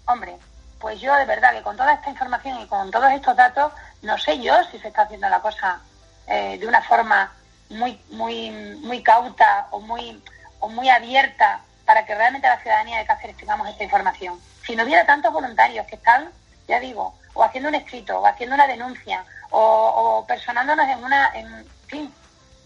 Hombre, 0.07 0.37
pues 0.79 1.01
yo 1.01 1.15
de 1.17 1.25
verdad 1.25 1.53
que 1.53 1.63
con 1.63 1.77
toda 1.77 1.95
esta 1.95 2.11
información 2.11 2.61
y 2.61 2.67
con 2.67 2.91
todos 2.91 3.11
estos 3.13 3.37
datos, 3.37 3.73
no 4.03 4.17
sé 4.19 4.41
yo 4.41 4.55
si 4.71 4.79
se 4.79 4.89
está 4.89 5.03
haciendo 5.03 5.29
la 5.29 5.41
cosa 5.41 5.81
eh, 6.27 6.59
de 6.59 6.67
una 6.67 6.83
forma 6.83 7.33
muy, 7.71 8.01
muy, 8.11 8.51
muy 8.51 9.03
cauta 9.03 9.67
o 9.71 9.81
muy, 9.81 10.23
o 10.61 10.69
muy 10.69 10.89
abierta 10.89 11.61
para 11.85 12.05
que 12.05 12.15
realmente 12.15 12.49
la 12.49 12.61
ciudadanía 12.61 12.99
de 12.99 13.07
Cáceres 13.07 13.37
tengamos 13.37 13.69
esta 13.69 13.85
información. 13.85 14.41
Si 14.65 14.77
no 14.77 14.85
hubiera 14.85 15.07
tantos 15.07 15.33
voluntarios 15.33 15.87
que 15.87 15.97
están, 15.97 16.31
ya 16.69 16.81
digo, 16.81 17.15
o 17.35 17.43
haciendo 17.45 17.69
un 17.69 17.77
escrito, 17.77 18.21
o 18.21 18.27
haciendo 18.27 18.55
una 18.55 18.67
denuncia, 18.67 19.25
o, 19.51 20.25
personándonos 20.27 20.89
en 20.89 21.05
una, 21.05 21.31
en 21.35 21.67
fin, 21.87 22.13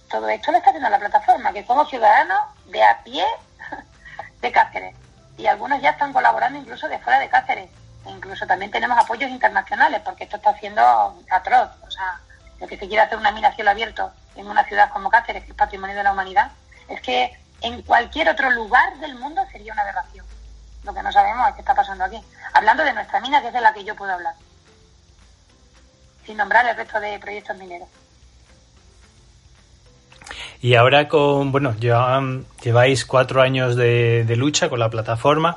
todo 0.08 0.28
esto 0.28 0.50
lo 0.50 0.58
está 0.58 0.70
haciendo 0.70 0.88
la 0.88 0.98
plataforma, 0.98 1.52
que 1.52 1.64
somos 1.64 1.88
ciudadanos 1.88 2.40
de 2.66 2.82
a 2.82 3.02
pie 3.02 3.24
de 4.40 4.52
Cáceres. 4.52 4.94
Y 5.40 5.46
algunos 5.46 5.80
ya 5.80 5.90
están 5.90 6.12
colaborando 6.12 6.58
incluso 6.58 6.86
de 6.88 6.98
fuera 6.98 7.18
de 7.18 7.30
Cáceres. 7.30 7.70
E 8.06 8.10
incluso 8.10 8.46
también 8.46 8.70
tenemos 8.70 8.98
apoyos 8.98 9.30
internacionales, 9.30 10.02
porque 10.04 10.24
esto 10.24 10.36
está 10.36 10.50
haciendo 10.50 10.82
atroz. 11.30 11.70
O 11.86 11.90
sea, 11.90 12.20
lo 12.60 12.66
que 12.66 12.76
se 12.76 12.86
quiere 12.86 13.02
hacer 13.02 13.16
una 13.16 13.32
mina 13.32 13.48
a 13.48 13.54
cielo 13.54 13.70
abierto 13.70 14.12
en 14.36 14.46
una 14.46 14.64
ciudad 14.64 14.90
como 14.90 15.10
Cáceres, 15.10 15.44
que 15.44 15.50
es 15.50 15.56
patrimonio 15.56 15.96
de 15.96 16.02
la 16.02 16.12
humanidad, 16.12 16.50
es 16.88 17.00
que 17.00 17.38
en 17.62 17.82
cualquier 17.82 18.28
otro 18.28 18.50
lugar 18.50 18.96
del 18.98 19.14
mundo 19.14 19.42
sería 19.50 19.72
una 19.72 19.82
aberración. 19.82 20.26
Lo 20.84 20.92
que 20.92 21.02
no 21.02 21.10
sabemos 21.10 21.48
es 21.48 21.54
qué 21.54 21.60
está 21.60 21.74
pasando 21.74 22.04
aquí. 22.04 22.22
Hablando 22.52 22.84
de 22.84 22.92
nuestra 22.92 23.20
mina, 23.20 23.40
que 23.40 23.48
es 23.48 23.54
de 23.54 23.60
la 23.60 23.72
que 23.72 23.84
yo 23.84 23.96
puedo 23.96 24.12
hablar 24.12 24.34
sin 26.26 26.36
nombrar 26.36 26.66
el 26.68 26.76
resto 26.76 27.00
de 27.00 27.18
proyectos 27.18 27.56
mineros. 27.56 27.88
Y 30.62 30.74
ahora 30.74 31.08
con, 31.08 31.52
bueno, 31.52 31.74
lleváis 31.76 33.06
cuatro 33.06 33.40
años 33.40 33.76
de, 33.76 34.24
lucha 34.36 34.68
con 34.68 34.78
la 34.78 34.90
plataforma. 34.90 35.56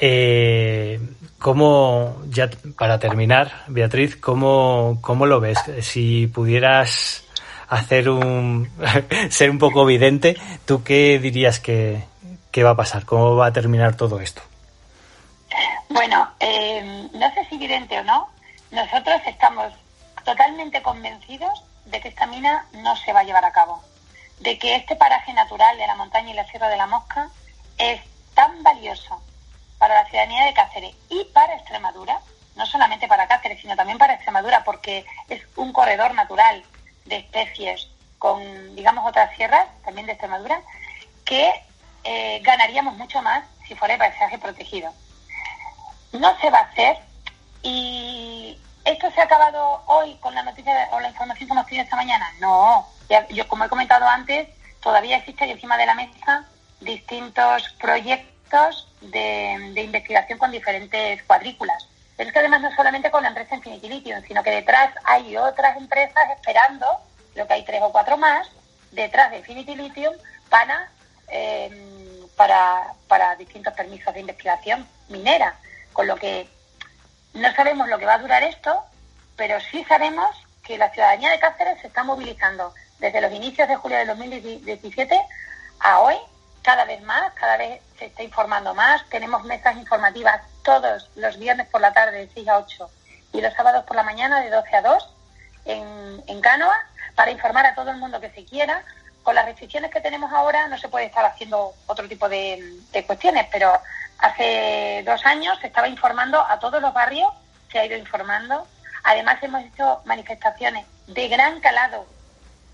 Eh, 0.00 1.00
¿Cómo, 1.38 2.16
ya 2.28 2.48
para 2.76 2.98
terminar, 2.98 3.64
Beatriz, 3.68 4.16
cómo, 4.16 4.98
cómo 5.02 5.26
lo 5.26 5.40
ves? 5.40 5.58
Si 5.80 6.26
pudieras 6.26 7.24
hacer 7.68 8.08
un, 8.08 8.70
ser 9.30 9.50
un 9.50 9.58
poco 9.58 9.82
evidente, 9.82 10.36
¿tú 10.64 10.82
qué 10.82 11.18
dirías 11.18 11.60
que, 11.60 12.02
va 12.64 12.70
a 12.70 12.76
pasar? 12.76 13.04
¿Cómo 13.04 13.36
va 13.36 13.46
a 13.46 13.52
terminar 13.52 13.94
todo 13.94 14.18
esto? 14.18 14.42
Bueno, 15.90 16.28
eh, 16.40 17.08
no 17.12 17.34
sé 17.34 17.44
si 17.48 17.54
evidente 17.54 17.96
o 18.00 18.02
no, 18.02 18.28
nosotros 18.72 19.20
estamos 19.26 19.72
totalmente 20.24 20.82
convencidos 20.82 21.62
de 21.84 22.00
que 22.00 22.08
esta 22.08 22.26
mina 22.26 22.66
no 22.72 22.96
se 22.96 23.12
va 23.12 23.20
a 23.20 23.24
llevar 23.24 23.44
a 23.44 23.52
cabo, 23.52 23.80
de 24.40 24.58
que 24.58 24.76
este 24.76 24.96
paraje 24.96 25.32
natural 25.32 25.76
de 25.78 25.86
la 25.86 25.94
montaña 25.94 26.30
y 26.30 26.34
la 26.34 26.46
Sierra 26.46 26.68
de 26.68 26.76
la 26.76 26.86
Mosca 26.86 27.30
es 27.76 28.00
tan 28.34 28.62
valioso 28.62 29.20
para 29.78 29.94
la 29.94 30.08
ciudadanía 30.08 30.44
de 30.44 30.54
Cáceres 30.54 30.94
y 31.08 31.24
para 31.32 31.54
Extremadura, 31.54 32.20
no 32.56 32.66
solamente 32.66 33.08
para 33.08 33.28
Cáceres, 33.28 33.60
sino 33.60 33.76
también 33.76 33.98
para 33.98 34.14
Extremadura, 34.14 34.64
porque 34.64 35.04
es 35.28 35.42
un 35.56 35.72
corredor 35.72 36.14
natural 36.14 36.64
de 37.04 37.16
especies 37.18 37.88
con, 38.18 38.74
digamos, 38.74 39.06
otras 39.06 39.34
sierras, 39.36 39.66
también 39.84 40.06
de 40.06 40.12
Extremadura, 40.12 40.60
que 41.24 41.52
eh, 42.04 42.40
ganaríamos 42.42 42.96
mucho 42.96 43.22
más 43.22 43.44
si 43.66 43.74
fuera 43.74 43.94
de 43.94 43.98
paisaje 43.98 44.38
protegido. 44.38 44.92
No 46.12 46.38
se 46.40 46.50
va 46.50 46.58
a 46.58 46.62
hacer 46.62 46.98
y 47.62 48.58
esto 48.84 49.10
se 49.10 49.20
ha 49.20 49.24
acabado 49.24 49.82
hoy 49.86 50.14
con 50.16 50.34
la 50.34 50.42
noticia 50.42 50.88
o 50.92 51.00
la 51.00 51.08
información 51.08 51.46
que 51.46 51.52
hemos 51.52 51.66
tenido 51.66 51.84
esta 51.84 51.96
mañana. 51.96 52.32
No, 52.40 52.88
yo 53.30 53.48
como 53.48 53.64
he 53.64 53.68
comentado 53.68 54.06
antes, 54.06 54.48
todavía 54.80 55.16
existen 55.16 55.50
encima 55.50 55.76
de 55.76 55.86
la 55.86 55.94
mesa 55.94 56.46
distintos 56.80 57.74
proyectos 57.80 58.88
de, 59.00 59.72
investigación 59.76 60.38
con 60.38 60.50
diferentes 60.50 61.22
cuadrículas. 61.24 61.88
Pero 62.16 62.28
es 62.28 62.32
que 62.32 62.38
además 62.40 62.62
no 62.62 62.74
solamente 62.74 63.10
con 63.10 63.22
la 63.22 63.28
empresa 63.28 63.54
Infinity 63.54 63.88
Lithium, 63.88 64.22
sino 64.26 64.42
que 64.42 64.50
detrás 64.50 64.92
hay 65.04 65.36
otras 65.36 65.76
empresas 65.76 66.30
esperando, 66.36 66.86
creo 67.32 67.46
que 67.46 67.54
hay 67.54 67.64
tres 67.64 67.80
o 67.82 67.92
cuatro 67.92 68.16
más, 68.16 68.48
detrás 68.90 69.30
de 69.30 69.38
Infinity 69.38 69.76
Lithium 69.76 70.14
para, 70.48 70.90
eh, 71.28 72.26
para, 72.36 72.94
para 73.06 73.36
distintos 73.36 73.74
permisos 73.74 74.12
de 74.14 74.20
investigación 74.20 74.86
minera. 75.08 75.56
Con 75.92 76.06
lo 76.06 76.16
que 76.16 76.48
no 77.34 77.52
sabemos 77.54 77.88
lo 77.88 77.98
que 77.98 78.06
va 78.06 78.14
a 78.14 78.18
durar 78.18 78.42
esto, 78.42 78.82
pero 79.36 79.60
sí 79.60 79.84
sabemos 79.84 80.34
que 80.64 80.78
la 80.78 80.90
ciudadanía 80.90 81.30
de 81.30 81.38
Cáceres 81.38 81.80
se 81.80 81.86
está 81.86 82.02
movilizando 82.02 82.74
desde 82.98 83.20
los 83.20 83.32
inicios 83.32 83.68
de 83.68 83.76
julio 83.76 83.98
de 83.98 84.06
2017 84.06 85.20
a 85.80 86.00
hoy, 86.00 86.16
cada 86.62 86.84
vez 86.84 87.02
más, 87.02 87.32
cada 87.34 87.56
vez 87.56 87.80
se 87.98 88.06
está 88.06 88.22
informando 88.22 88.74
más. 88.74 89.08
Tenemos 89.08 89.44
mesas 89.44 89.76
informativas 89.76 90.42
todos 90.62 91.10
los 91.16 91.38
viernes 91.38 91.66
por 91.68 91.80
la 91.80 91.92
tarde 91.92 92.18
de 92.26 92.30
6 92.34 92.48
a 92.48 92.58
8 92.58 92.90
y 93.32 93.40
los 93.40 93.54
sábados 93.54 93.84
por 93.84 93.96
la 93.96 94.02
mañana 94.02 94.40
de 94.40 94.50
12 94.50 94.76
a 94.76 94.82
2 94.82 95.14
en, 95.66 96.22
en 96.26 96.40
Cánoa 96.40 96.76
para 97.14 97.30
informar 97.30 97.66
a 97.66 97.74
todo 97.74 97.90
el 97.90 97.96
mundo 97.96 98.20
que 98.20 98.30
se 98.30 98.44
quiera. 98.44 98.84
Con 99.22 99.34
las 99.34 99.44
restricciones 99.44 99.90
que 99.90 100.00
tenemos 100.00 100.32
ahora 100.32 100.68
no 100.68 100.78
se 100.78 100.88
puede 100.88 101.06
estar 101.06 101.24
haciendo 101.24 101.74
otro 101.86 102.08
tipo 102.08 102.28
de, 102.28 102.62
de 102.92 103.06
cuestiones, 103.06 103.46
pero 103.52 103.72
hace 104.18 105.02
dos 105.06 105.24
años 105.24 105.58
se 105.60 105.68
estaba 105.68 105.88
informando 105.88 106.40
a 106.40 106.58
todos 106.58 106.80
los 106.80 106.92
barrios, 106.92 107.32
se 107.70 107.78
ha 107.78 107.86
ido 107.86 107.96
informando. 107.96 108.66
Además 109.04 109.42
hemos 109.42 109.64
hecho 109.64 110.00
manifestaciones 110.04 110.86
de 111.06 111.28
gran 111.28 111.60
calado 111.60 112.06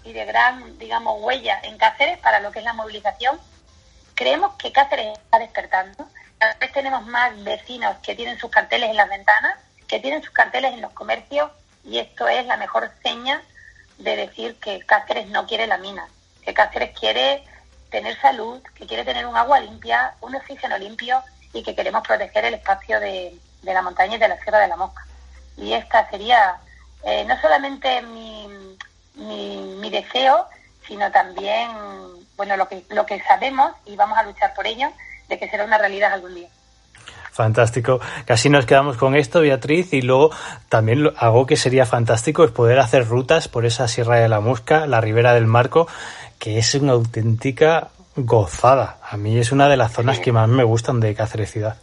y 0.04 0.12
de 0.12 0.24
gran, 0.24 0.78
digamos, 0.78 1.16
huella 1.20 1.60
en 1.62 1.78
Cáceres 1.78 2.18
para 2.18 2.40
lo 2.40 2.52
que 2.52 2.60
es 2.60 2.64
la 2.64 2.72
movilización. 2.72 3.38
Creemos 4.14 4.54
que 4.56 4.72
Cáceres 4.72 5.18
está 5.18 5.38
despertando. 5.38 6.08
Cada 6.38 6.54
vez 6.54 6.72
tenemos 6.72 7.06
más 7.06 7.42
vecinos 7.42 7.96
que 8.02 8.14
tienen 8.14 8.38
sus 8.38 8.50
carteles 8.50 8.90
en 8.90 8.96
las 8.96 9.08
ventanas, 9.08 9.58
que 9.88 10.00
tienen 10.00 10.22
sus 10.22 10.32
carteles 10.32 10.72
en 10.72 10.82
los 10.82 10.92
comercios 10.92 11.50
y 11.84 11.98
esto 11.98 12.28
es 12.28 12.46
la 12.46 12.56
mejor 12.56 12.90
seña 13.02 13.42
de 13.98 14.16
decir 14.16 14.56
que 14.56 14.80
Cáceres 14.80 15.28
no 15.28 15.46
quiere 15.46 15.66
la 15.66 15.78
mina, 15.78 16.08
que 16.42 16.54
Cáceres 16.54 16.98
quiere 16.98 17.44
tener 17.90 18.18
salud, 18.20 18.60
que 18.74 18.86
quiere 18.86 19.04
tener 19.04 19.26
un 19.26 19.36
agua 19.36 19.60
limpia, 19.60 20.14
un 20.20 20.34
oxígeno 20.34 20.76
limpio 20.78 21.22
y 21.52 21.62
que 21.62 21.74
queremos 21.74 22.02
proteger 22.06 22.44
el 22.46 22.54
espacio 22.54 22.98
de, 22.98 23.38
la 23.62 23.82
montaña 23.82 24.16
y 24.16 24.18
de 24.18 24.28
la 24.28 24.40
Sierra 24.42 24.60
de 24.60 24.68
la 24.68 24.76
Mosca. 24.76 25.06
Y 25.56 25.72
esta 25.72 26.08
sería 26.10 26.56
eh, 27.04 27.24
no 27.24 27.40
solamente 27.40 28.02
mi, 28.02 28.48
mi, 29.14 29.73
deseo, 29.90 30.46
sino 30.86 31.10
también 31.10 31.70
bueno 32.36 32.56
lo 32.56 32.68
que, 32.68 32.84
lo 32.90 33.06
que 33.06 33.20
sabemos 33.22 33.72
y 33.86 33.96
vamos 33.96 34.18
a 34.18 34.22
luchar 34.22 34.54
por 34.54 34.66
ello, 34.66 34.88
de 35.28 35.38
que 35.38 35.48
será 35.48 35.64
una 35.64 35.78
realidad 35.78 36.12
algún 36.12 36.34
día. 36.34 36.48
Fantástico. 37.34 38.00
Casi 38.26 38.48
nos 38.48 38.64
quedamos 38.64 38.96
con 38.96 39.16
esto, 39.16 39.40
Beatriz, 39.40 39.92
y 39.92 40.02
luego 40.02 40.30
también 40.68 41.12
algo 41.16 41.46
que 41.46 41.56
sería 41.56 41.84
fantástico 41.84 42.44
es 42.44 42.52
poder 42.52 42.78
hacer 42.78 43.08
rutas 43.08 43.48
por 43.48 43.66
esa 43.66 43.88
Sierra 43.88 44.20
de 44.20 44.28
la 44.28 44.38
Mosca, 44.38 44.86
la 44.86 45.00
Ribera 45.00 45.34
del 45.34 45.46
Marco, 45.46 45.88
que 46.38 46.58
es 46.58 46.74
una 46.76 46.92
auténtica 46.92 47.88
gozada. 48.14 48.98
A 49.02 49.16
mí 49.16 49.36
es 49.36 49.50
una 49.50 49.68
de 49.68 49.76
las 49.76 49.92
zonas 49.92 50.20
que 50.20 50.30
más 50.30 50.48
me 50.48 50.62
gustan 50.62 51.00
de 51.00 51.12
Cáceres 51.16 51.50
ciudad. 51.50 51.76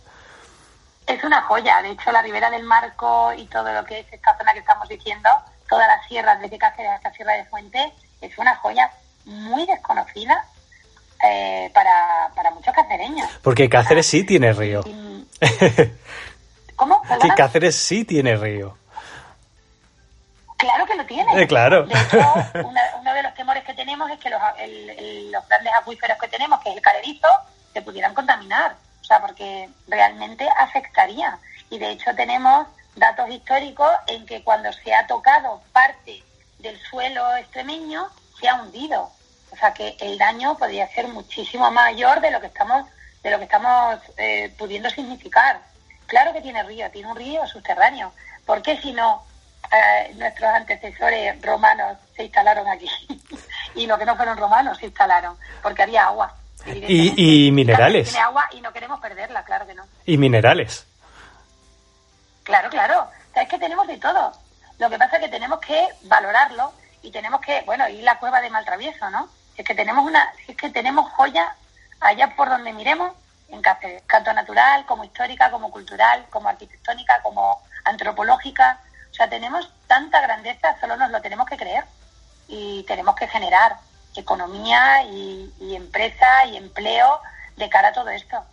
Es 1.06 1.22
una 1.26 1.42
joya. 1.42 1.82
De 1.82 1.92
hecho, 1.92 2.14
la 2.14 2.22
Ribera 2.22 2.50
del 2.50 2.64
Marco 2.64 3.34
y 3.36 3.46
todo 3.48 3.74
lo 3.74 3.84
que 3.84 4.00
es 4.00 4.06
esta 4.10 4.38
zona 4.38 4.54
que 4.54 4.60
estamos 4.60 4.88
diciendo 4.88 5.30
toda 5.72 5.88
la 5.88 6.04
sierra, 6.06 6.36
desde 6.36 6.58
Cáceres 6.58 6.92
hasta 6.92 7.14
Sierra 7.14 7.34
de 7.34 7.46
Fuente, 7.46 7.94
es 8.20 8.38
una 8.38 8.56
joya 8.58 8.92
muy 9.24 9.66
desconocida 9.66 10.46
eh, 11.24 11.72
para, 11.74 12.30
para 12.36 12.52
muchos 12.52 12.76
cacereños. 12.76 13.28
Porque 13.42 13.70
Cáceres 13.70 14.06
sí 14.06 14.26
tiene 14.26 14.52
río. 14.52 14.84
¿Cómo? 16.76 17.02
Que 17.22 17.30
Cáceres 17.30 17.78
sí 17.78 18.04
tiene 18.04 18.36
río. 18.36 18.78
Claro 20.58 20.86
que 20.86 20.96
lo 20.96 21.06
tiene. 21.06 21.42
Eh, 21.42 21.48
claro. 21.48 21.86
De 21.86 21.94
hecho, 21.94 22.34
uno 23.00 23.14
de 23.14 23.24
los 23.24 23.34
temores 23.34 23.64
que 23.64 23.74
tenemos 23.74 24.12
es 24.12 24.20
que 24.20 24.30
los, 24.30 24.42
los 25.32 25.48
grandes 25.48 25.74
acuíferos 25.80 26.18
que 26.20 26.28
tenemos, 26.28 26.60
que 26.62 26.70
es 26.70 26.76
el 26.76 26.82
Carerizo, 26.82 27.30
se 27.74 27.82
pudieran 27.82 28.14
contaminar. 28.14 28.76
O 29.00 29.04
sea, 29.06 29.22
porque 29.22 29.70
realmente 29.88 30.48
afectaría. 30.60 31.40
Y 31.70 31.80
de 31.80 31.92
hecho 31.92 32.14
tenemos 32.14 32.68
datos 32.96 33.30
históricos 33.30 33.90
en 34.08 34.26
que 34.26 34.44
cuando 34.44 34.72
se 34.74 34.94
ha 34.94 35.08
tocado 35.08 35.62
parte 35.72 36.24
del 36.60 36.80
suelo 36.82 37.36
extremeño 37.38 38.08
se 38.40 38.48
ha 38.48 38.62
hundido. 38.62 39.12
O 39.52 39.56
sea 39.56 39.74
que 39.74 39.98
el 40.00 40.18
daño 40.18 40.58
podría 40.58 40.88
ser 40.88 41.08
muchísimo 41.08 41.70
mayor 41.72 42.22
de 42.22 42.32
lo 42.32 42.40
que 42.40 42.48
estamos, 42.48 42.86
de 43.22 43.32
lo 43.32 43.38
que 43.38 43.46
estamos 43.46 44.00
eh, 44.18 44.54
pudiendo 44.58 44.90
significar. 44.90 45.60
Claro 46.06 46.34
que 46.34 46.42
tiene 46.42 46.64
río, 46.64 46.90
tiene 46.92 47.10
un 47.10 47.18
río 47.18 47.46
subterráneo. 47.48 48.14
¿Por 48.46 48.62
qué 48.62 48.78
si 48.78 48.92
no 48.92 49.24
eh, 49.72 50.14
nuestros 50.16 50.50
antecesores 50.50 51.42
romanos 51.42 51.98
se 52.16 52.24
instalaron 52.24 52.68
aquí? 52.68 52.90
y 53.76 53.88
los 53.88 53.98
que 53.98 54.06
no 54.06 54.16
fueron 54.16 54.38
romanos 54.38 54.78
se 54.78 54.88
instalaron, 54.88 55.38
porque 55.62 55.84
había 55.84 56.06
agua. 56.06 56.36
Y, 56.66 57.48
y 57.48 57.52
minerales. 57.52 58.10
Tiene 58.10 58.24
agua 58.24 58.48
y 58.52 58.62
no 58.62 58.72
queremos 58.72 59.00
perderla, 59.00 59.44
claro 59.44 59.66
que 59.66 59.74
no. 59.74 59.84
Y 60.06 60.18
minerales. 60.18 60.86
Claro, 62.52 62.70
claro. 62.70 63.08
es 63.34 63.48
que 63.48 63.58
tenemos 63.58 63.88
de 63.88 63.98
todo. 63.98 64.34
Lo 64.78 64.90
que 64.90 64.98
pasa 64.98 65.16
es 65.16 65.24
que 65.24 65.30
tenemos 65.30 65.62
que 65.62 65.88
valorarlo 66.02 66.74
y 67.02 67.10
tenemos 67.10 67.40
que, 67.40 67.62
bueno, 67.62 67.88
ir 67.88 68.04
la 68.04 68.20
cueva 68.20 68.42
de 68.42 68.50
Maltravieso, 68.50 69.10
¿no? 69.10 69.30
Es 69.56 69.64
que 69.64 69.74
tenemos 69.74 70.06
una, 70.06 70.34
es 70.50 70.58
que 70.58 70.70
tenemos 70.70 71.10
joya 71.12 71.56
allá 72.02 72.36
por 72.36 72.50
donde 72.50 72.74
miremos 72.74 73.14
en 73.48 73.62
Cáceres, 73.62 74.06
tanto 74.06 74.34
natural 74.34 74.86
como 74.86 75.06
histórica, 75.06 75.50
como 75.50 75.72
cultural, 75.72 76.26
como 76.30 76.50
arquitectónica, 76.50 77.22
como 77.22 77.62
antropológica. 77.86 78.82
O 79.10 79.14
sea, 79.14 79.30
tenemos 79.30 79.72
tanta 79.88 80.20
grandeza, 80.20 80.78
solo 80.82 80.98
nos 80.98 81.10
lo 81.10 81.22
tenemos 81.22 81.48
que 81.48 81.56
creer 81.56 81.86
y 82.50 82.84
tenemos 82.84 83.16
que 83.16 83.30
generar 83.30 83.78
economía 84.14 85.04
y, 85.04 85.54
y 85.62 85.78
empresa 85.78 86.44
y 86.48 86.58
empleo 86.58 87.22
de 87.56 87.70
cara 87.70 87.90
a 87.90 87.94
todo 87.94 88.10
esto 88.10 88.44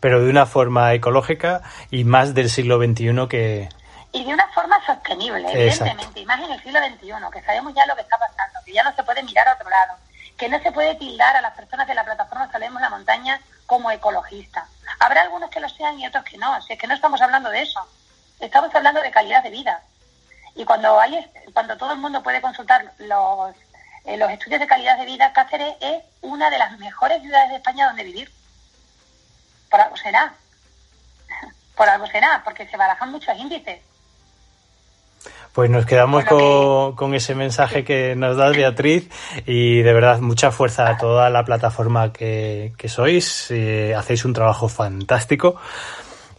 pero 0.00 0.22
de 0.22 0.30
una 0.30 0.46
forma 0.46 0.92
ecológica 0.94 1.62
y 1.90 2.04
más 2.04 2.34
del 2.34 2.50
siglo 2.50 2.78
XXI 2.78 3.28
que... 3.28 3.68
Y 4.12 4.24
de 4.24 4.34
una 4.34 4.48
forma 4.48 4.84
sostenible, 4.84 5.46
evidentemente, 5.52 6.20
y 6.20 6.26
más 6.26 6.40
en 6.40 6.50
el 6.50 6.62
siglo 6.62 6.80
XXI, 6.80 7.12
que 7.32 7.42
sabemos 7.42 7.72
ya 7.74 7.86
lo 7.86 7.94
que 7.94 8.02
está 8.02 8.18
pasando, 8.18 8.58
que 8.64 8.72
ya 8.72 8.82
no 8.82 8.92
se 8.96 9.04
puede 9.04 9.22
mirar 9.22 9.46
a 9.46 9.54
otro 9.54 9.70
lado, 9.70 9.94
que 10.36 10.48
no 10.48 10.58
se 10.60 10.72
puede 10.72 10.96
tildar 10.96 11.36
a 11.36 11.40
las 11.40 11.54
personas 11.54 11.86
de 11.86 11.94
la 11.94 12.04
plataforma 12.04 12.50
Salvemos 12.50 12.80
la 12.80 12.90
Montaña 12.90 13.40
como 13.66 13.90
ecologistas. 13.90 14.64
Habrá 14.98 15.22
algunos 15.22 15.50
que 15.50 15.60
lo 15.60 15.68
sean 15.68 16.00
y 16.00 16.06
otros 16.06 16.24
que 16.24 16.38
no, 16.38 16.60
si 16.62 16.72
es 16.72 16.78
que 16.78 16.88
no 16.88 16.94
estamos 16.94 17.20
hablando 17.20 17.50
de 17.50 17.62
eso, 17.62 17.80
estamos 18.40 18.74
hablando 18.74 19.00
de 19.00 19.12
calidad 19.12 19.44
de 19.44 19.50
vida. 19.50 19.80
Y 20.56 20.64
cuando, 20.64 20.98
hay, 20.98 21.24
cuando 21.52 21.76
todo 21.76 21.92
el 21.92 21.98
mundo 21.98 22.22
puede 22.22 22.40
consultar 22.40 22.92
los, 22.98 23.54
eh, 24.04 24.16
los 24.16 24.30
estudios 24.30 24.60
de 24.60 24.66
calidad 24.66 24.98
de 24.98 25.04
vida, 25.04 25.32
Cáceres 25.32 25.74
es 25.80 26.02
una 26.22 26.50
de 26.50 26.58
las 26.58 26.76
mejores 26.78 27.22
ciudades 27.22 27.50
de 27.50 27.56
España 27.56 27.86
donde 27.86 28.02
vivir 28.02 28.28
por 29.70 29.80
algo 29.80 29.96
será. 29.96 30.34
Por 31.76 31.88
algo 31.88 32.06
será, 32.08 32.42
porque 32.44 32.66
se 32.66 32.76
barajan 32.76 33.10
muchos 33.10 33.34
índices. 33.38 33.80
Pues 35.52 35.68
nos 35.68 35.84
quedamos 35.84 36.24
con, 36.24 37.14
ese 37.14 37.34
mensaje 37.34 37.84
que 37.84 38.14
nos 38.14 38.36
das, 38.36 38.56
Beatriz, 38.56 39.10
y 39.46 39.82
de 39.82 39.92
verdad 39.92 40.20
mucha 40.20 40.52
fuerza 40.52 40.88
a 40.88 40.96
toda 40.96 41.28
la 41.28 41.44
plataforma 41.44 42.12
que, 42.12 42.72
sois. 42.86 43.50
Eh, 43.50 43.94
hacéis 43.96 44.24
un 44.24 44.32
trabajo 44.32 44.68
fantástico. 44.68 45.56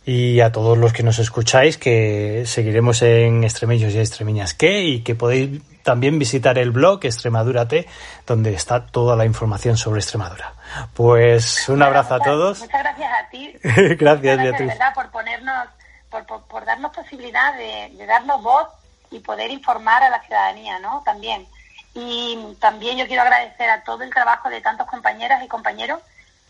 Y 0.06 0.40
a 0.40 0.52
todos 0.52 0.78
los 0.78 0.94
que 0.94 1.04
nos 1.04 1.20
escucháis, 1.20 1.78
que 1.78 2.44
seguiremos 2.46 3.02
en 3.02 3.44
Extremeños 3.44 3.94
y 3.94 4.00
Extremeñas 4.00 4.54
¿Qué? 4.56 4.82
y 4.82 5.02
que 5.02 5.14
podéis 5.14 5.62
también 5.84 6.20
visitar 6.20 6.58
el 6.58 6.72
blog 6.72 7.06
Extremadura 7.06 7.68
T, 7.68 7.88
donde 8.26 8.54
está 8.54 8.86
toda 8.86 9.16
la 9.16 9.26
información 9.26 9.78
sobre 9.78 10.00
Extremadura. 10.00 10.54
Pues 10.94 11.68
un 11.70 11.82
abrazo 11.82 12.16
a 12.16 12.20
todos. 12.20 12.60
Muchas 12.60 12.82
gracias 12.82 13.12
a 13.12 13.30
ti. 13.30 13.54
gracias, 13.64 13.98
gracias 13.98 14.38
Beatriz. 14.38 14.68
verdad, 14.68 14.94
por 14.94 15.12
ponernos, 15.12 15.68
por, 16.10 16.26
por, 16.26 16.66
darnos 16.66 16.94
posibilidad 16.94 17.56
de, 17.56 18.06
darnos 18.06 18.42
voz 18.42 18.68
y 19.10 19.20
poder 19.20 19.52
informar 19.52 20.04
a 20.04 20.10
la 20.10 20.22
ciudadanía, 20.22 20.80
¿no? 20.80 21.02
También. 21.04 21.46
Y 21.94 22.56
también 22.60 22.98
yo 22.98 23.06
quiero 23.08 23.24
agradecer 23.24 23.70
a 23.70 23.84
todo 23.84 24.04
el 24.04 24.14
trabajo 24.14 24.50
de 24.50 24.62
tantos 24.62 24.88
compañeras 24.88 25.44
y 25.44 25.48
compañeros 25.48 26.00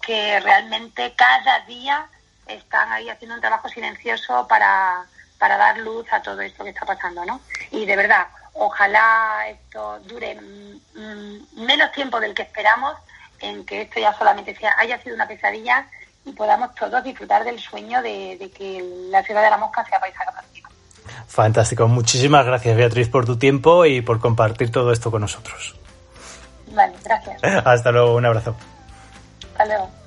que 0.01 0.39
realmente 0.39 1.13
cada 1.15 1.59
día 1.65 2.05
están 2.47 2.91
ahí 2.91 3.09
haciendo 3.09 3.36
un 3.36 3.41
trabajo 3.41 3.69
silencioso 3.69 4.47
para, 4.47 5.05
para 5.39 5.57
dar 5.57 5.77
luz 5.79 6.05
a 6.11 6.21
todo 6.21 6.41
esto 6.41 6.63
que 6.63 6.69
está 6.69 6.86
pasando, 6.86 7.25
¿no? 7.25 7.41
Y 7.71 7.86
de 7.86 7.95
verdad, 7.95 8.27
ojalá 8.54 9.47
esto 9.49 9.99
dure 10.08 10.38
menos 11.56 11.91
tiempo 11.91 12.20
del 12.20 12.34
que 12.34 12.43
esperamos 12.43 12.95
en 13.39 13.66
que 13.66 13.82
esto 13.82 13.99
ya 13.99 14.14
solamente 14.18 14.56
sea, 14.56 14.76
haya 14.78 15.02
sido 15.02 15.16
una 15.16 15.28
pesadilla 15.28 15.88
y 16.26 16.32
podamos 16.34 16.74
todos 16.76 17.04
disfrutar 17.04 17.43
del 17.43 17.60
sueño 17.60 18.02
de, 18.02 18.52
que 18.56 18.84
la 19.10 19.24
ciudad 19.24 19.43
de 19.43 19.49
la 19.49 19.58
mosca 19.58 19.84
sea 19.86 19.99
paisaje 19.99 20.30
atractivo. 20.30 20.70
Fantástico. 21.28 21.88
Muchísimas 21.88 22.45
gracias, 22.45 22.76
Beatriz, 22.78 23.10
por 23.10 23.26
tu 23.26 23.38
tiempo 23.38 23.86
y 23.86 24.02
por 24.02 24.20
compartir 24.20 24.72
todo 24.72 24.91
esto 24.91 25.10
con 25.10 25.22
nosotros. 25.22 25.76
Vale, 26.68 26.93
gracias. 27.04 27.43
Hasta 27.66 27.91
luego, 27.91 28.16
un 28.16 28.26
abrazo. 28.26 28.56
Hasta 29.52 29.66
luego. 29.66 30.01